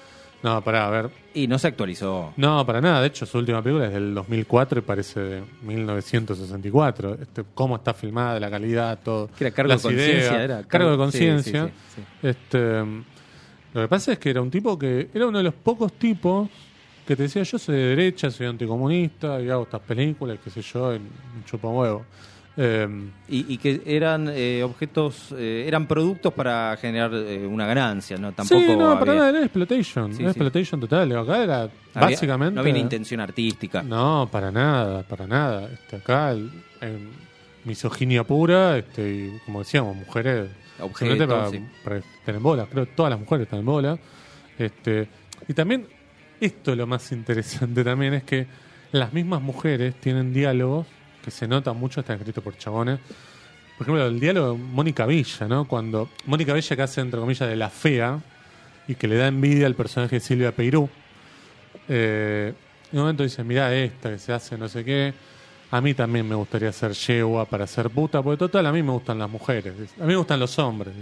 no, 0.42 0.64
pará, 0.64 0.88
a 0.88 0.90
ver. 0.90 1.10
Y 1.34 1.48
no 1.48 1.60
se 1.60 1.68
actualizó. 1.68 2.34
No, 2.38 2.66
para 2.66 2.82
nada. 2.82 3.02
De 3.02 3.08
hecho, 3.08 3.26
su 3.26 3.38
última 3.38 3.62
película 3.62 3.88
es 3.88 3.94
del 3.94 4.16
2004 4.16 4.80
y 4.80 4.82
parece 4.82 5.20
de 5.20 5.44
1964. 5.62 7.18
Este, 7.22 7.44
cómo 7.54 7.76
está 7.76 7.94
filmada, 7.94 8.40
la 8.40 8.50
calidad, 8.50 9.00
todo. 9.04 9.30
Que 9.38 9.46
era 9.46 9.54
cargo 9.54 9.74
de 9.74 9.80
conciencia, 9.80 10.44
era 10.44 10.64
cargo 10.64 10.90
de 10.90 10.96
sí, 10.96 10.98
conciencia. 10.98 11.66
sí, 11.68 12.02
sí, 12.22 12.28
Este, 12.28 12.80
lo 13.74 13.82
que 13.82 13.88
pasa 13.88 14.14
es 14.14 14.20
que 14.20 14.30
era 14.30 14.42
un 14.42 14.50
tipo 14.50 14.80
que 14.80 15.10
era 15.14 15.28
uno 15.28 15.38
de 15.38 15.44
los 15.44 15.54
pocos 15.54 15.94
tipos 15.94 16.50
que 17.10 17.16
te 17.16 17.24
decía 17.24 17.42
yo 17.42 17.58
soy 17.58 17.76
de 17.76 17.82
derecha, 17.96 18.30
soy 18.30 18.46
anticomunista 18.46 19.42
y 19.42 19.50
hago 19.50 19.64
estas 19.64 19.82
películas, 19.82 20.38
qué 20.44 20.52
sé 20.52 20.62
yo, 20.62 20.94
en 20.94 21.02
chupa 21.44 21.68
huevo. 21.68 22.06
Eh, 22.56 22.88
Y, 23.28 23.54
y 23.54 23.58
que 23.58 23.82
eran 23.84 24.30
eh, 24.32 24.62
objetos, 24.64 25.34
eh, 25.36 25.64
eran 25.68 25.88
productos 25.88 26.32
para 26.34 26.78
generar 26.80 27.10
eh, 27.16 27.48
una 27.48 27.66
ganancia, 27.66 28.16
¿no? 28.18 28.32
Tampoco 28.32 28.62
sí, 28.62 28.76
no, 28.76 29.00
para 29.00 29.16
nada, 29.16 29.30
era 29.30 29.40
exploitation. 29.42 30.14
Sí, 30.14 30.22
era 30.22 30.34
sí. 30.34 30.38
exploitation 30.40 30.80
total. 30.82 31.18
Acá 31.18 31.44
era 31.44 31.62
había- 31.64 31.72
básicamente. 32.12 32.54
No 32.54 32.62
había 32.62 32.74
una 32.74 32.82
intención 32.82 33.22
artística. 33.22 33.82
No, 33.82 34.30
para 34.32 34.52
nada, 34.52 35.02
para 35.02 35.26
nada. 35.26 35.68
Este, 35.74 35.96
acá, 35.96 36.32
el- 36.32 36.52
misoginia 37.66 38.24
pura, 38.24 38.78
este, 38.78 39.10
y 39.10 39.40
como 39.46 39.60
decíamos, 39.60 39.96
mujeres. 39.96 40.50
Objetos, 40.80 41.28
para, 41.28 41.50
sí. 41.50 41.60
para 41.84 41.98
estar 41.98 42.36
en 42.36 42.44
bola. 42.44 42.66
Creo 42.70 42.86
que 42.86 42.92
todas 42.94 43.10
las 43.10 43.20
mujeres 43.20 43.46
están 43.48 43.60
en 43.60 43.66
bola. 43.66 43.98
Este, 44.58 45.08
y 45.48 45.54
también, 45.54 45.88
esto 46.40 46.72
es 46.72 46.78
lo 46.78 46.88
más 46.88 47.12
interesante 47.12 47.84
también, 47.84 48.14
es 48.14 48.24
que 48.24 48.48
las 48.92 49.14
mismas 49.14 49.42
mujeres 49.42 49.96
tienen 50.00 50.34
diálogos 50.34 50.88
que 51.24 51.32
se 51.32 51.48
notan 51.48 51.78
mucho, 51.78 52.00
están 52.00 52.18
escritos 52.18 52.44
por 52.44 52.58
chabones. 52.58 53.00
Por 53.78 53.86
ejemplo, 53.86 54.06
el 54.06 54.20
diálogo 54.20 54.54
de 54.54 54.58
Mónica 54.58 55.06
Villa, 55.06 55.48
¿no? 55.48 55.68
Cuando 55.68 56.10
Mónica 56.26 56.54
Villa 56.54 56.76
que 56.76 56.82
hace, 56.82 57.02
entre 57.02 57.20
comillas, 57.20 57.48
de 57.48 57.56
la 57.56 57.70
fea 57.70 58.20
y 58.88 58.96
que 58.96 59.08
le 59.08 59.16
da 59.16 59.28
envidia 59.28 59.68
al 59.68 59.76
personaje 59.76 60.16
de 60.16 60.20
Silvia 60.20 60.52
Peirú. 60.54 60.90
Eh, 61.88 62.54
en 62.92 62.98
un 62.98 63.04
momento 63.04 63.24
dice, 63.24 63.44
mirá 63.44 63.74
esta 63.74 64.10
que 64.10 64.18
se 64.18 64.34
hace 64.34 64.58
no 64.58 64.68
sé 64.68 64.84
qué. 64.84 65.14
A 65.72 65.80
mí 65.82 65.94
también 65.94 66.28
me 66.28 66.34
gustaría 66.34 66.72
ser 66.72 66.94
yegua 66.94 67.46
para 67.46 67.68
ser 67.68 67.92
puta, 67.92 68.24
porque 68.24 68.38
total, 68.38 68.66
a 68.66 68.72
mí 68.72 68.82
me 68.82 68.92
gustan 68.92 69.20
las 69.20 69.30
mujeres. 69.30 69.74
A 69.98 70.02
mí 70.02 70.08
me 70.08 70.16
gustan 70.16 70.40
los 70.40 70.58
hombres. 70.58 70.94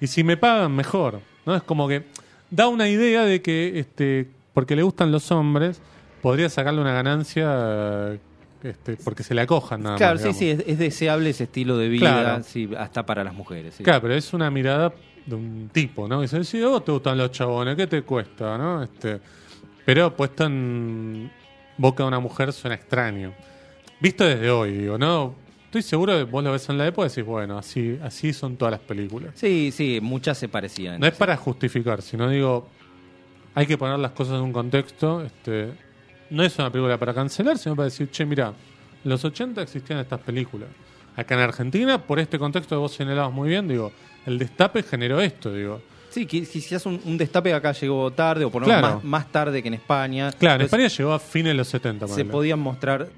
Y 0.00 0.06
si 0.06 0.22
me 0.22 0.36
pagan, 0.36 0.72
mejor. 0.76 1.20
¿no? 1.46 1.56
Es 1.56 1.62
como 1.62 1.88
que 1.88 2.04
da 2.50 2.68
una 2.68 2.88
idea 2.88 3.24
de 3.24 3.40
que, 3.40 3.78
este, 3.78 4.28
porque 4.56 4.74
le 4.74 4.82
gustan 4.82 5.12
los 5.12 5.30
hombres, 5.32 5.82
podría 6.22 6.48
sacarle 6.48 6.80
una 6.80 6.94
ganancia 6.94 8.14
este, 8.62 8.96
porque 9.04 9.22
se 9.22 9.34
le 9.34 9.42
acojan 9.42 9.82
nada 9.82 9.96
Claro, 9.96 10.14
más, 10.14 10.22
sí, 10.22 10.44
digamos. 10.46 10.64
sí, 10.64 10.70
es, 10.70 10.72
es 10.72 10.78
deseable 10.78 11.28
ese 11.28 11.44
estilo 11.44 11.76
de 11.76 11.88
vida, 11.90 12.00
Claro. 12.22 12.42
sí, 12.42 12.70
hasta 12.78 13.04
para 13.04 13.22
las 13.22 13.34
mujeres. 13.34 13.74
sí. 13.74 13.84
Claro, 13.84 14.00
pero 14.00 14.14
es 14.14 14.32
una 14.32 14.50
mirada 14.50 14.94
de 15.26 15.34
un 15.34 15.68
tipo, 15.70 16.08
¿no? 16.08 16.22
Dice, 16.22 16.42
si 16.44 16.62
a 16.62 16.68
vos 16.68 16.82
te 16.86 16.90
gustan 16.90 17.18
los 17.18 17.30
chabones, 17.32 17.76
¿qué 17.76 17.86
te 17.86 18.00
cuesta, 18.00 18.56
no? 18.56 18.82
Este, 18.82 19.20
pero 19.84 20.16
puesto 20.16 20.44
en 20.46 21.30
boca 21.76 22.02
de 22.04 22.08
una 22.08 22.18
mujer 22.20 22.50
suena 22.54 22.76
extraño. 22.76 23.34
Visto 24.00 24.24
desde 24.24 24.50
hoy, 24.50 24.72
digo, 24.72 24.96
¿no? 24.96 25.34
Estoy 25.66 25.82
seguro 25.82 26.16
que 26.16 26.22
vos 26.24 26.42
lo 26.42 26.52
ves 26.52 26.66
en 26.70 26.78
la 26.78 26.86
época 26.86 27.06
y 27.06 27.10
decís, 27.10 27.24
bueno, 27.26 27.58
así, 27.58 27.98
así 28.02 28.32
son 28.32 28.56
todas 28.56 28.72
las 28.72 28.80
películas. 28.80 29.32
Sí, 29.34 29.70
sí, 29.70 29.98
muchas 30.00 30.38
se 30.38 30.48
parecían. 30.48 30.98
No 30.98 31.06
es 31.06 31.14
para 31.14 31.36
justificar, 31.36 32.00
sino 32.00 32.30
digo, 32.30 32.68
hay 33.56 33.66
que 33.66 33.76
poner 33.76 33.98
las 33.98 34.12
cosas 34.12 34.34
en 34.36 34.42
un 34.42 34.52
contexto. 34.52 35.22
Este, 35.22 35.70
no 36.30 36.44
es 36.44 36.56
una 36.58 36.70
película 36.70 36.96
para 36.98 37.12
cancelar, 37.12 37.58
sino 37.58 37.74
para 37.74 37.86
decir, 37.86 38.08
che, 38.10 38.24
mira, 38.24 38.52
en 39.04 39.10
los 39.10 39.24
80 39.24 39.60
existían 39.62 39.98
estas 39.98 40.20
películas. 40.20 40.68
Acá 41.16 41.34
en 41.34 41.40
Argentina, 41.40 42.00
por 42.00 42.18
este 42.20 42.38
contexto 42.38 42.76
que 42.76 42.80
vos 42.80 42.92
señalabas 42.92 43.32
muy 43.32 43.48
bien, 43.48 43.66
digo, 43.66 43.90
el 44.26 44.38
destape 44.38 44.82
generó 44.82 45.20
esto, 45.20 45.52
digo. 45.52 45.80
Sí, 46.10 46.26
qui- 46.26 46.46
quizás 46.46 46.84
un, 46.86 47.00
un 47.04 47.18
destape 47.18 47.52
acá 47.54 47.72
llegó 47.72 48.10
tarde, 48.12 48.44
o 48.44 48.50
por 48.50 48.62
lo 48.62 48.68
menos 48.68 48.80
Claro. 48.82 48.94
más, 48.96 49.04
más 49.04 49.32
tarde 49.32 49.62
que 49.62 49.68
en 49.68 49.74
España. 49.74 50.30
Claro, 50.32 50.56
en 50.56 50.62
España 50.62 50.88
llegó 50.88 51.12
a 51.12 51.18
fines 51.18 51.50
de 51.50 51.54
los 51.54 51.68
70. 51.68 52.08
se 52.08 52.24
podían 52.24 52.58
mostrar 52.58 53.08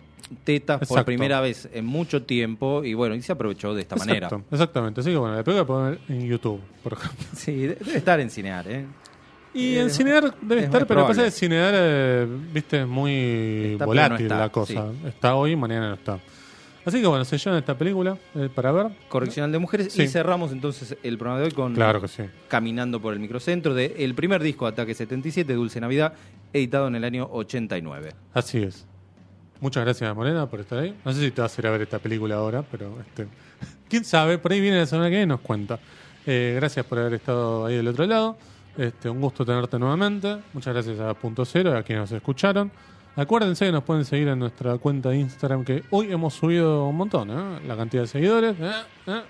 tetas 0.44 0.86
por 0.86 1.04
primera 1.04 1.40
vez 1.40 1.68
en 1.72 1.86
mucho 1.86 2.22
tiempo 2.22 2.84
y 2.84 2.92
bueno, 2.94 3.14
y 3.14 3.22
se 3.22 3.32
aprovechó 3.32 3.74
de 3.74 3.82
esta 3.82 3.96
manera. 3.96 4.26
Exacto, 4.26 4.44
Exactamente, 4.52 5.00
así 5.00 5.10
que 5.10 5.16
bueno, 5.16 5.34
la 5.36 5.42
película 5.42 5.62
la 5.62 5.66
pueden 5.66 5.90
ver 5.90 6.00
en 6.16 6.28
YouTube, 6.28 6.60
por 6.82 6.92
ejemplo. 6.94 7.26
Sí, 7.34 7.52
de- 7.66 7.74
debe 7.76 7.96
estar 7.98 8.20
en 8.20 8.30
cinear, 8.30 8.68
¿eh? 8.70 8.84
Y 9.58 9.74
Eh, 9.74 9.80
en 9.80 9.90
Cinear 9.90 10.34
debe 10.40 10.60
es 10.60 10.66
estar, 10.66 10.86
pero 10.86 11.06
pasa 11.06 11.24
que 11.24 11.30
Cinear, 11.32 11.74
eh, 11.76 12.26
viste, 12.52 12.82
es 12.82 12.86
muy 12.86 13.72
Está, 13.72 13.78
pero 13.78 13.86
volátil 13.86 14.26
está, 14.26 14.38
la 14.38 14.48
cosa. 14.50 14.92
Está 15.04 15.34
hoy, 15.34 15.56
mañana 15.56 15.88
no 15.88 15.94
está. 15.94 16.18
Así 16.84 17.00
que 17.00 17.06
bueno, 17.06 17.24
se 17.24 17.36
llevan 17.36 17.58
esta 17.58 17.76
película 17.76 18.16
eh, 18.34 18.48
para 18.54 18.72
ver. 18.72 18.86
Correccional 19.08 19.50
de 19.52 19.58
Mujeres. 19.58 19.92
Sí. 19.92 20.04
Y 20.04 20.08
cerramos 20.08 20.52
entonces 20.52 20.96
el 21.02 21.18
programa 21.18 21.40
de 21.40 21.46
hoy 21.46 21.50
con 21.50 21.74
Claro 21.74 22.00
que 22.00 22.08
sí. 22.08 22.22
Caminando 22.46 23.00
por 23.00 23.12
el 23.12 23.20
Microcentro, 23.20 23.74
de 23.74 23.96
el 23.98 24.14
primer 24.14 24.42
disco 24.42 24.66
Ataque 24.66 24.94
77, 24.94 25.52
Dulce 25.52 25.80
Navidad, 25.80 26.14
editado 26.52 26.86
en 26.86 26.94
el 26.94 27.04
año 27.04 27.28
89. 27.30 28.14
Así 28.32 28.62
es. 28.62 28.86
Muchas 29.60 29.84
gracias, 29.84 30.14
Morena, 30.14 30.46
por 30.48 30.60
estar 30.60 30.78
ahí. 30.78 30.94
No 31.04 31.12
sé 31.12 31.20
si 31.20 31.30
te 31.32 31.42
vas 31.42 31.58
a 31.58 31.60
ir 31.60 31.66
a 31.66 31.70
ver 31.72 31.82
esta 31.82 31.98
película 31.98 32.36
ahora, 32.36 32.62
pero 32.62 32.96
este, 33.00 33.26
quién 33.90 34.04
sabe, 34.04 34.38
por 34.38 34.52
ahí 34.52 34.60
viene 34.60 34.78
la 34.78 34.86
semana 34.86 35.08
que 35.08 35.16
viene 35.16 35.24
y 35.24 35.26
nos 35.26 35.40
cuenta. 35.40 35.80
Eh, 36.24 36.52
gracias 36.56 36.86
por 36.86 37.00
haber 37.00 37.14
estado 37.14 37.66
ahí 37.66 37.74
del 37.76 37.88
otro 37.88 38.06
lado. 38.06 38.36
Este, 38.78 39.10
un 39.10 39.20
gusto 39.20 39.44
tenerte 39.44 39.76
nuevamente. 39.78 40.38
Muchas 40.52 40.72
gracias 40.72 41.00
a 41.00 41.12
Punto 41.12 41.44
Cero, 41.44 41.76
a 41.76 41.82
quienes 41.82 42.02
nos 42.02 42.12
escucharon. 42.12 42.70
Acuérdense 43.16 43.66
que 43.66 43.72
nos 43.72 43.82
pueden 43.82 44.04
seguir 44.04 44.28
en 44.28 44.38
nuestra 44.38 44.78
cuenta 44.78 45.08
de 45.08 45.18
Instagram, 45.18 45.64
que 45.64 45.82
hoy 45.90 46.12
hemos 46.12 46.34
subido 46.34 46.86
un 46.86 46.96
montón, 46.96 47.28
¿eh? 47.30 47.60
La 47.66 47.76
cantidad 47.76 48.02
de 48.02 48.06
seguidores. 48.06 48.54
¿eh? 48.60 48.70
¿eh? 49.08 49.22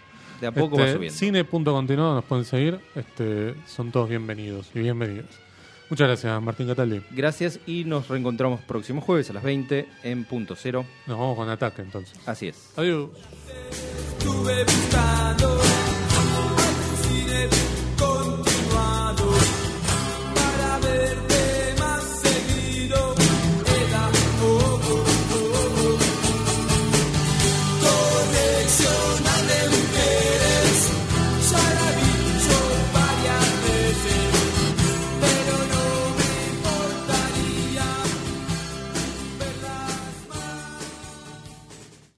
De 0.42 0.46
a 0.46 0.52
poco 0.52 0.76
Este, 0.78 0.86
va 0.86 0.92
subiendo. 0.92 1.18
Cine.continuado 1.18 2.14
nos 2.16 2.24
pueden 2.24 2.44
seguir. 2.44 2.78
Este, 2.94 3.54
son 3.66 3.90
todos 3.90 4.10
bienvenidos 4.10 4.70
y 4.74 4.80
bienvenidos. 4.80 5.30
Muchas 5.88 6.06
gracias, 6.06 6.42
Martín 6.42 6.66
Cataldi. 6.66 7.00
Gracias 7.12 7.60
y 7.66 7.84
nos 7.84 8.08
reencontramos 8.08 8.60
próximo 8.60 9.00
jueves 9.00 9.30
a 9.30 9.32
las 9.32 9.42
20 9.42 9.88
en 10.02 10.26
Punto 10.26 10.54
Cero. 10.54 10.84
Nos 11.06 11.18
vamos 11.18 11.38
con 11.38 11.48
ataque 11.48 11.80
entonces. 11.80 12.20
Así 12.26 12.48
es. 12.48 12.74
Adiós. 12.76 13.08